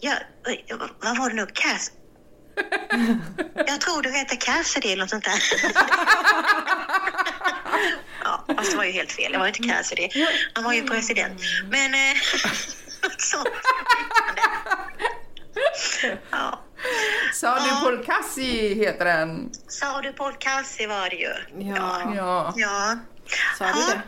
[0.00, 0.12] ja,
[1.00, 1.46] vad var det nu?
[1.54, 1.90] Cass...
[3.66, 5.42] Jag tror du heter Cassidy eller något sånt där.
[8.24, 9.32] ja, fast det var ju helt fel.
[9.32, 10.08] Det var inte Cassidy.
[10.54, 11.40] Han var ju president.
[11.70, 11.94] Men...
[11.94, 12.16] Eh,
[13.18, 13.44] så.
[16.30, 16.60] Ja.
[17.34, 19.50] Sa du Paul Cassi heter den?
[19.68, 21.32] Sa du Paul Cassi var det ju.
[21.68, 22.52] Ja, Ja.
[22.56, 22.96] Ja.
[23.58, 24.00] sa du det?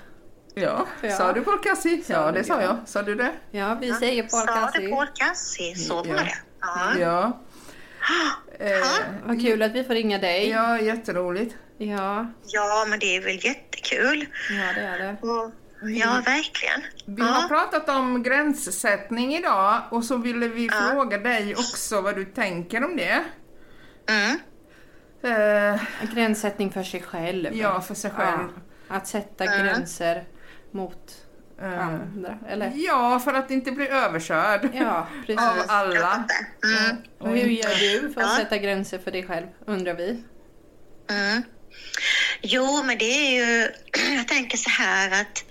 [0.54, 0.86] Ja.
[1.02, 1.10] Ja.
[1.16, 1.44] Sa du?
[1.44, 2.76] Sa Ja, du det sa jag.
[2.86, 3.30] Sa du det?
[3.50, 5.74] Ja, vi säger Paul Sa du Paul Cassi?
[5.74, 6.14] Så var Ja.
[6.14, 6.32] det.
[6.60, 6.94] Ja.
[7.00, 7.40] Ja.
[8.58, 10.48] Eh, Vad kul att vi får ringa dig.
[10.50, 11.54] ja, jätteroligt.
[11.78, 14.26] Ja, Ja, men det är väl jättekul.
[14.50, 15.16] ja det är det.
[15.28, 15.50] Och,
[15.90, 16.80] ja, verkligen.
[17.06, 17.48] Vi har Ja.
[17.48, 20.72] pratat om gränssättning idag och så ville vi Ja.
[20.92, 23.24] fråga dig också vad du tänker om det.
[24.08, 24.38] Mm.
[25.22, 25.80] Eh,
[26.14, 27.48] Gränssättning för sig själv.
[27.56, 28.48] ja, för sig själv.
[28.88, 29.58] Ja, att sätta Mm.
[29.66, 30.24] gränser
[30.72, 31.16] mot
[31.62, 32.38] Eh, andra?
[32.48, 32.72] Eller?
[32.74, 35.40] Ja, för att inte bli överkörd Ja, precis.
[35.44, 36.24] av alla.
[36.64, 36.96] Mm.
[37.18, 38.36] Och hur gör du för att Ja.
[38.36, 40.22] sätta gränser för dig själv, undrar vi?
[41.10, 41.42] Mm.
[42.42, 43.68] Jo, men det är ju...
[44.16, 45.44] Jag tänker så här att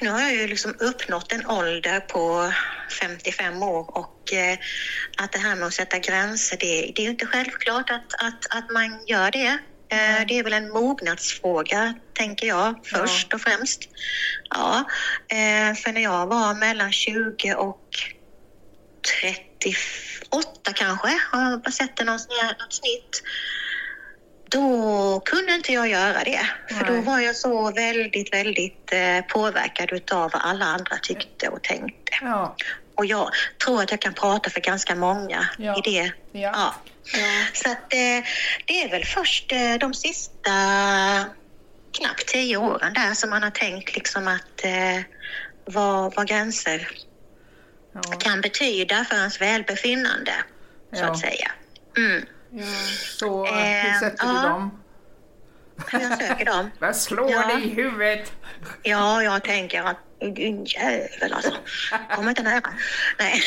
[0.00, 2.52] nu har jag ju liksom uppnått en ålder på
[3.00, 4.58] 55 år och eh,
[5.18, 8.56] att det här med att sätta gränser, det, det är ju inte självklart att, att,
[8.56, 9.58] att man gör det.
[9.92, 13.80] Eh, Det är väl en mognadsfråga, tänker jag, först och främst.
[14.54, 14.84] Ja,
[15.28, 17.82] eh, för när jag var mellan 20 och
[19.22, 22.20] 38 kanske, har jag sett något
[22.72, 23.22] snitt.
[24.50, 26.50] Då kunde inte jag göra det.
[26.68, 27.02] För då Nej.
[27.02, 32.12] var jag så väldigt, väldigt eh, påverkad utav vad alla andra tyckte och tänkte.
[32.20, 32.56] Ja,
[32.96, 33.30] Och jag
[33.64, 35.78] tror att jag kan prata för ganska många Ja.
[35.78, 36.12] i det.
[36.40, 36.74] Ja.
[37.52, 38.24] Så att eh,
[38.66, 40.50] det är väl först eh, de sista
[41.98, 45.02] knappt tio åren där som man har tänkt liksom att eh,
[45.64, 46.88] vad, vad gränser
[47.92, 48.00] ja.
[48.00, 50.32] kan betyda för ens välbefinnande,
[50.92, 51.10] så Ja.
[51.10, 51.52] att säga.
[51.96, 52.24] Mm.
[52.50, 52.64] Ja.
[53.18, 54.32] Så hur sätter ja.
[54.42, 54.82] du dem?
[55.90, 56.70] Hur jag söker dem?
[56.78, 57.46] Vad slår Ja.
[57.46, 58.32] dig i huvudet?
[58.82, 61.54] Ja, jag tänker att din jävel alltså.
[62.10, 62.62] Kom inte nära.
[63.18, 63.42] Nej.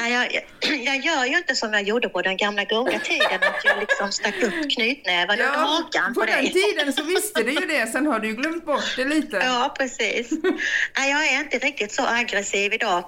[0.00, 0.42] Jag,
[0.84, 4.12] jag, gör ju inte som jag gjorde på den gamla goda tiden, att jag liksom
[4.12, 6.52] stack upp knytnäven under hakan på på den dig.
[6.52, 9.36] tiden så visste du ju det, sen har du ju glömt bort det lite.
[9.36, 10.30] Ja, precis.
[10.96, 13.04] Nej, jag är inte riktigt så aggressiv idag.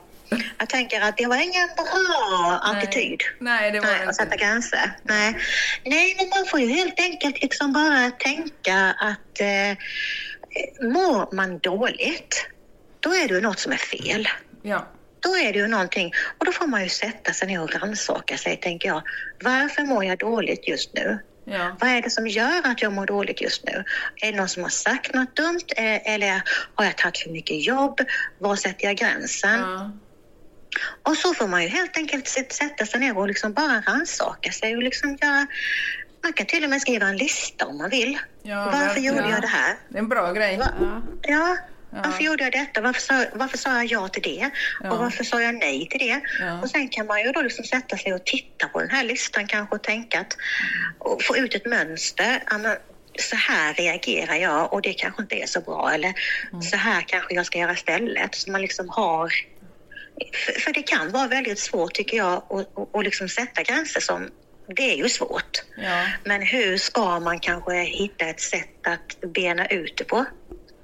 [0.59, 3.21] Jag tänker att det var ingen bra attityd.
[3.39, 4.45] Nej, det var Nej, det att sätta inte.
[4.45, 4.93] gränser.
[5.03, 5.37] Nej.
[5.85, 9.77] Nej, men man får ju helt enkelt liksom bara tänka att eh,
[10.83, 12.47] mår man dåligt,
[13.01, 14.29] då är det ju något som är fel.
[14.63, 14.87] Ja,
[15.21, 18.37] Då är det ju någonting, och då får man ju sätta sig ner och rannsaka
[18.37, 19.03] sig, tänker jag.
[19.45, 21.19] Varför mår jag dåligt just nu?
[21.45, 23.85] ja, Vad är det som gör att jag mår dåligt just nu?
[24.23, 25.61] Är det någon som har sagt något dumt?
[25.77, 26.43] Eller
[26.75, 28.01] har jag tagit för mycket jobb?
[28.39, 29.61] Var sätter jag gränsen?
[29.61, 29.91] ja.
[31.03, 34.53] Och så får man ju helt enkelt sätt- sätta sig ner och liksom bara rannsaka
[34.53, 35.47] sig och liksom göra...
[36.25, 38.19] Man kan till och med skriva en lista om man vill.
[38.43, 39.75] Ja, Varför gjorde jag det här?
[39.89, 40.57] Det är en bra grej.
[40.59, 40.69] Va?
[40.81, 41.03] Ja.
[41.23, 41.57] Ja,
[41.97, 42.01] Ja.
[42.05, 42.81] varför gjorde jag detta?
[42.81, 44.51] Varför sa, varför sa jag ja till det?
[44.83, 44.91] Ja.
[44.93, 46.21] Och varför sa jag nej till det?
[46.41, 46.61] Ja.
[46.63, 49.47] Och sen kan man ju då liksom sätta sig och titta på den här listan
[49.47, 50.37] kanske och tänka att,
[50.99, 52.43] och få ut ett mönster.
[52.51, 52.77] Ja, men,
[53.19, 56.15] så här reagerar jag och det kanske inte är så bra eller
[56.51, 56.63] Mm.
[56.63, 58.35] så här kanske jag ska göra istället.
[58.35, 59.33] Så man liksom har...
[60.47, 62.43] För, för det kan vara väldigt svårt tycker jag
[62.95, 64.31] att liksom sätta gränser som...
[64.67, 65.63] Det är ju svårt.
[65.77, 70.25] Ja, Men hur ska man kanske hitta ett sätt att bena ut det på?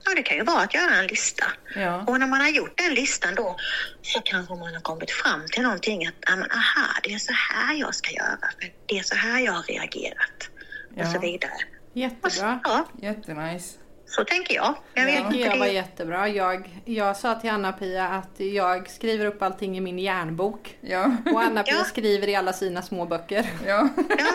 [0.05, 1.45] Ja, det kan ju vara att göra en lista.
[1.75, 3.57] ja, Och när man har gjort den listan då
[4.03, 7.33] så kanske man har kommit fram till någonting att ja, men, aha, det är så
[7.33, 10.51] här jag ska göra, för det är så här jag har reagerat
[10.97, 11.21] och så ja.
[11.21, 11.53] vidare.
[11.93, 12.61] Jättebra.
[12.65, 13.79] Ja, Jättenice.
[14.11, 14.75] Så tänker jag.
[14.95, 15.31] Jag vet Ja.
[15.31, 15.73] tycker inte jag var det.
[15.73, 16.29] jättebra.
[16.29, 20.79] Jag, jag sa till Anna-Pia att jag skriver upp allting i min järnbok.
[20.81, 21.85] Ja, Och Anna-Pia Ja.
[21.85, 23.47] skriver i alla sina små böcker.
[23.67, 23.89] ja,
[24.19, 24.27] Ja.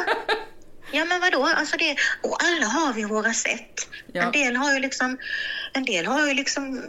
[0.92, 1.50] ja, men vadå?
[1.56, 3.88] Alltså det, och alla har vi våra sätt.
[4.14, 4.22] Ja.
[4.24, 5.18] En del har ju liksom,
[5.74, 6.82] en del har ju liksom,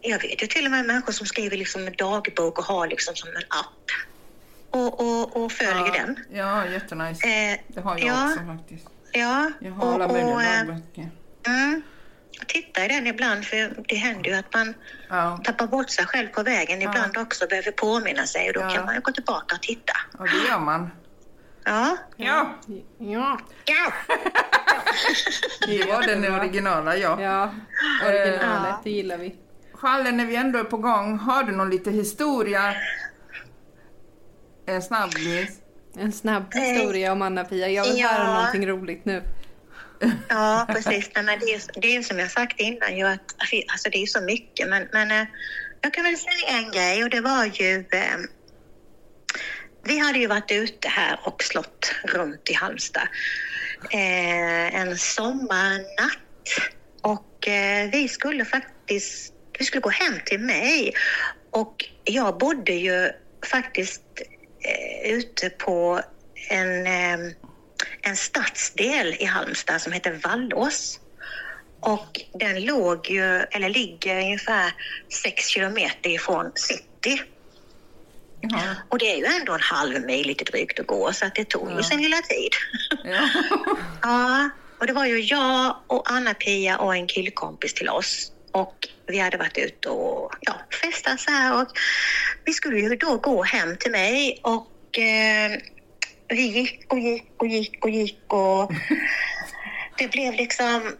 [0.00, 3.14] jag vet ju till och med människor som skriver liksom en dagbok och har liksom
[3.16, 3.90] som en app
[4.70, 6.16] och, och, och följer den.
[6.32, 7.26] ja, jättenice.
[7.28, 8.26] Eh, Det har jag ja.
[8.32, 8.86] också faktiskt.
[9.12, 11.10] Ja, Jag har alla och, och, möjliga eh, dagböcker.
[11.46, 11.82] mm,
[12.38, 14.74] jag tittar i den ibland för det händer ju att man
[15.08, 18.68] Ja, tappar bort sig själv på vägen ibland också behöver påminna sig och då Ja.
[18.70, 19.92] kan man ju gå tillbaka och titta.
[20.18, 20.90] ja, det gör man.
[21.64, 22.54] Ja, Ja,
[22.98, 23.92] Ja, ja.
[25.66, 27.22] det var den originala, ja.
[27.22, 27.54] ja.
[28.06, 28.80] originalet, Ja.
[28.84, 29.34] det gillar vi.
[29.72, 32.74] Challe, när vi ändå är på gång, har du någon lite historia?
[34.66, 35.58] En snabbis?
[35.98, 37.68] En snabb historia om Anna-Pia.
[37.68, 38.08] Jag vill Ja.
[38.08, 39.22] höra någonting roligt nu.
[40.28, 41.10] Ja, precis.
[41.14, 43.34] Nej, men det, är, det är ju som jag sagt innan, ju att,
[43.68, 44.68] alltså det är så mycket.
[44.68, 45.26] Men, men eh,
[45.80, 47.84] jag kan väl säga en grej och det var ju...
[47.92, 48.18] Eh,
[49.86, 53.08] vi hade ju varit ute här och slått runt i Halmstad
[53.90, 56.18] eh, en sommarnatt.
[57.00, 57.48] Och
[57.92, 60.94] vi skulle faktiskt vi skulle gå hem till mig.
[61.50, 63.10] Och jag bodde ju
[63.50, 64.02] faktiskt
[64.60, 66.00] eh, ute på
[66.50, 67.32] en, eh,
[68.04, 71.00] en stadsdel i Halmstad som heter Vallås.
[71.80, 74.72] Och den låg ju, eller ligger ungefär
[75.22, 77.22] sex kilometer ifrån city.
[78.40, 78.60] Ja.
[78.88, 81.44] Och det är ju ändå en halv mil lite drygt att gå så att det
[81.44, 82.50] tog ju sin lilla tid.
[83.04, 83.28] Ja.
[84.02, 84.50] Ja,
[84.80, 88.32] och det var ju jag och Anna-Pia och en killkompis till oss.
[88.52, 91.68] Och vi hade varit ute och ja, festat så här och
[92.44, 95.58] vi skulle ju då gå hem till mig och eh,
[96.28, 98.72] vi gick och gick och gick och gick och
[99.98, 100.92] det blev liksom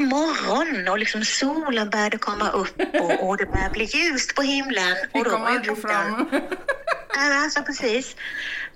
[0.00, 4.96] morgon och liksom solen började komma upp och, och det började bli ljust på himlen.
[5.12, 6.30] Och då var ju fram.
[7.18, 8.16] Alltså precis.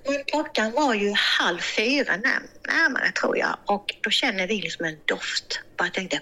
[0.07, 2.41] Men klockan var ju halv fyra när-
[2.73, 5.59] närmare tror jag och då känner vi liksom en doft.
[5.77, 6.19] Bara tänkte,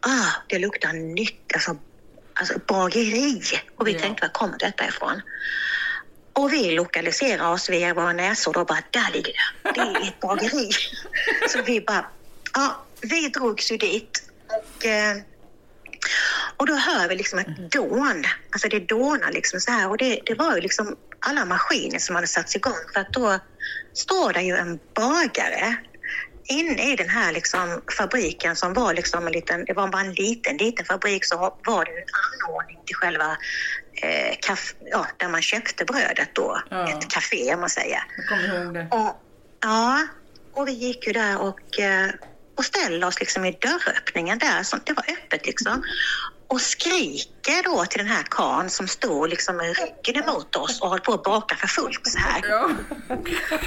[0.00, 1.76] ah, det luktar nytt, alltså,
[2.34, 3.40] alltså bageri.
[3.76, 3.98] Och vi Ja.
[4.00, 5.22] tänkte, var kommer detta ifrån?
[6.34, 9.72] Och vi lokaliserar oss via våra näsor och bara, där ligger det.
[9.74, 10.70] Det är ett bageri.
[11.48, 12.06] Så vi bara,
[12.54, 14.22] ja, vi drogs ju dit.
[14.48, 15.16] Och, eh,
[16.56, 18.24] och då hör vi liksom ett dån.
[18.50, 19.90] Alltså det dånar liksom så här.
[19.90, 22.84] Och det, det var ju liksom alla maskiner som hade satts igång.
[22.92, 23.38] För att då
[23.92, 25.76] står det ju en bagare
[26.44, 30.12] inne i den här liksom fabriken som var liksom en liten, det var bara en
[30.12, 33.36] liten, liten fabrik så var det en anordning till själva
[34.02, 36.60] eh, kaff, ja, där man köpte brödet då.
[36.70, 36.88] Ja.
[36.88, 38.04] Ett café om man säger.
[38.16, 38.88] Jag kommer ihåg det.
[38.90, 39.20] Och,
[39.60, 40.06] ja,
[40.52, 42.10] och vi gick ju där och, eh,
[42.56, 44.62] och ställde oss liksom i dörröppningen där.
[44.62, 45.82] Så det var öppet liksom.
[46.48, 50.88] Och skriker då till den här karln som står liksom med ryggen emot oss och
[50.88, 52.40] håller på att baka för fullt så här.
[52.48, 52.70] Ja.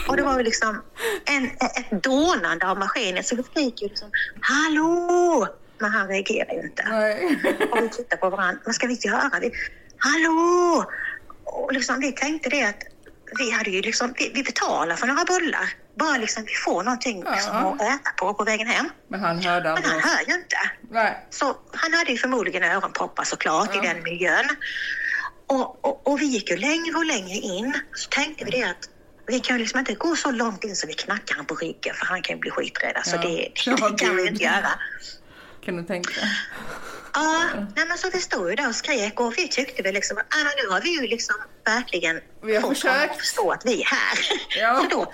[0.08, 0.82] Och det var ju liksom
[1.26, 4.12] en, ett dånande av maskinen så vi skriker ju liksom
[4.42, 5.48] Hallå!
[5.80, 6.84] Men han reagerar ju inte.
[6.90, 7.40] Nej.
[7.72, 8.62] Och vi tittar på varandra.
[8.66, 9.32] Vad ska vi göra?
[9.42, 9.52] Vi,
[10.00, 10.86] Hallå!
[11.44, 12.84] Och liksom, vi tänkte det att
[13.40, 15.70] vi hade ju liksom, vi, vi betalar för några bullar.
[16.00, 18.90] Bara liksom vi får någonting liksom, att äta på på vägen hem.
[19.08, 20.06] Men han hörde Men aldrig han oss.
[20.06, 20.58] hör ju inte.
[20.92, 21.26] Nej.
[21.30, 23.84] Så han hade ju förmodligen öronproppar såklart Ja.
[23.84, 24.46] i den miljön.
[25.48, 27.74] Och, och, och vi gick ju längre och längre in.
[27.96, 28.90] Så tänkte vi det att
[29.28, 31.96] vi kan ju liksom inte gå så långt in så vi knackar han på ryggen
[31.96, 32.96] för han kan ju bli skiträdd.
[32.96, 33.22] Alltså Ja.
[33.22, 34.70] det, det, Ja, kan vi inte göra.
[35.66, 36.12] Kan du tänka?
[37.14, 37.44] Ja,
[37.76, 40.26] nej men så vi stod ju där och skrek och vi tyckte väl liksom att
[40.64, 41.36] nu har vi ju liksom
[41.66, 43.12] verkligen Vi har fått försökt.
[43.12, 44.18] att förstå att vi är här.
[44.62, 44.80] Ja.
[44.82, 45.14] Så då,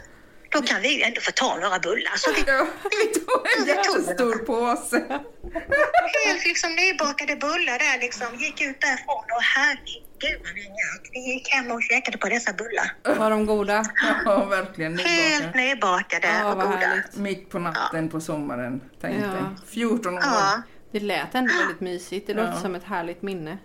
[0.52, 2.12] då kan vi ju ändå få ta några bullar.
[2.16, 5.04] Så vi Ja, vi tog en jättestor påse.
[6.26, 11.10] helt liksom nybakade bullar där liksom, gick ut därifrån och herregud vad vi njöt.
[11.12, 13.18] Vi gick hem och käkade på dessa bullar.
[13.20, 13.86] Var de goda?
[14.26, 14.98] Ja, verkligen.
[14.98, 15.64] Helt Nybakade.
[15.68, 16.78] nybakade Ja, och goda.
[16.78, 17.16] härligt.
[17.16, 18.82] Mitt på natten på sommaren.
[19.02, 19.28] Tänk Ja.
[19.28, 19.44] dig.
[19.70, 20.22] 14 år.
[20.24, 20.62] Ja,
[20.94, 22.28] Det lät ändå väldigt mysigt.
[22.28, 22.62] Det låter Ja.
[22.62, 23.58] som ett härligt minne.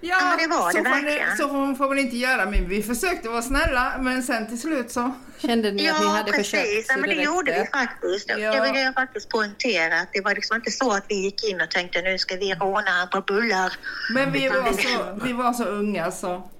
[0.00, 1.36] Ja, det var så det får man- verkligen.
[1.36, 4.60] Så får man, får man inte göra, men vi försökte vara snälla, men sen till
[4.60, 5.12] slut så...
[5.38, 6.50] Kände ni att ni ja hade precis.
[6.50, 8.28] försökt Ja, men det det gjorde vi faktiskt.
[8.38, 8.52] Ja.
[8.52, 10.00] Det vill jag faktiskt poängtera.
[10.00, 12.54] Att det var liksom inte så att vi gick in och tänkte nu ska vi
[12.54, 13.72] råna på bullar.
[14.14, 16.50] Men vi var så, vi var så unga så...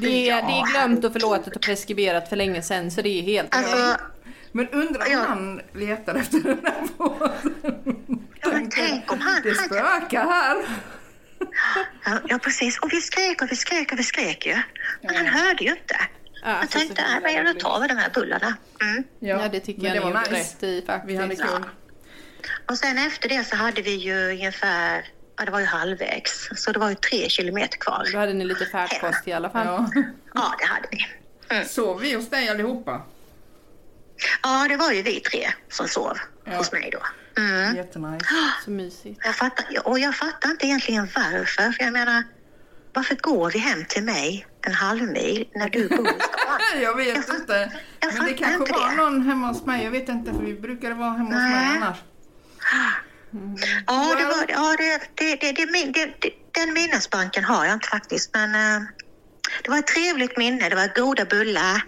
[0.00, 0.46] Det är, Ja.
[0.46, 3.96] det är glömt och förlåtet och preskriberat för länge sedan så det är helt Alltså,
[4.52, 5.18] Men undrar om Ja.
[5.28, 8.03] han letar efter den här påsen.
[8.44, 9.42] Ja, men tänk om han...
[9.42, 10.56] Det spökar här.
[12.04, 12.78] ja, ja, precis.
[12.78, 14.56] Och vi skrek och vi skrek och vi skrek ju.
[15.02, 15.96] Men han hörde ju inte.
[16.42, 18.56] Ja, Jag alltså, tänkte, nej, men då tar vi de här bullarna.
[18.80, 19.04] Mm.
[19.18, 20.30] Ja, det tycker jag det var nice.
[20.34, 21.10] rätt i faktiskt.
[21.10, 21.64] Vi hade kul.
[22.68, 25.04] Och sen efter det så hade vi ju ungefär,
[25.38, 28.08] ja det var ju halvvägs, så det var ju tre kilometer kvar.
[28.12, 29.66] Då hade ni lite färdkost i alla fall.
[29.66, 29.90] Ja.
[30.34, 31.68] Ja, det hade vi.
[31.68, 33.02] Sov vi hos dig allihopa?
[34.42, 36.56] Ja, det var ju vi tre som sov Ja.
[36.56, 36.98] hos mig då.
[37.38, 37.76] Mm.
[37.76, 38.26] Jättenice.
[38.64, 39.20] Så mysigt.
[39.24, 42.22] Jag fattar, och jag fattar inte egentligen varför, för jag menar,
[42.92, 46.80] varför går vi hem till mig en halvmil när du bor i stan?
[46.82, 47.72] Jag vet Jag fattar- inte.
[48.00, 48.96] jag Men det kanske var det.
[48.96, 49.84] någon hemma hos mig.
[49.84, 51.76] Jag vet inte för vi brukar vara hemma hos mig Nej.
[51.76, 51.98] annars.
[53.86, 57.74] Ja, det var, ja det, det, det, det, min- det, det, den minnesbanken har jag
[57.74, 58.82] inte faktiskt, men eh,
[59.62, 60.68] det var ett trevligt minne.
[60.68, 61.82] Det var goda bullar.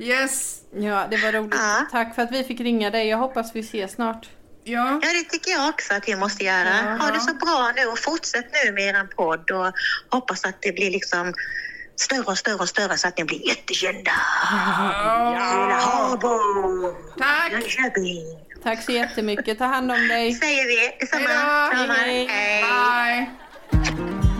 [0.00, 0.56] Yes.
[0.76, 1.54] Ja, det var roligt.
[1.54, 1.86] Ja.
[1.90, 3.08] Tack för att vi fick ringa dig.
[3.08, 4.28] Jag hoppas vi ses snart.
[4.64, 5.00] Ja.
[5.02, 6.74] Ja, det tycker jag också att vi måste göra.
[6.84, 7.04] Ja.
[7.04, 9.72] Ha det så bra nu och fortsätt nu med er podd och
[10.10, 11.32] hoppas att det blir liksom
[11.96, 14.10] större och större och större så att ni blir jättekända.
[14.50, 16.38] Hela Habo!
[17.18, 17.52] Tack.
[17.52, 18.44] Jönköping!
[18.62, 19.58] Tack så jättemycket.
[19.58, 20.34] Ta hand om dig.
[20.34, 20.96] Säger vi.
[21.00, 21.70] Detsamma.
[21.72, 21.92] Hej då.
[21.92, 22.26] Hej.
[22.26, 22.62] Hej.
[22.62, 24.33] Bye.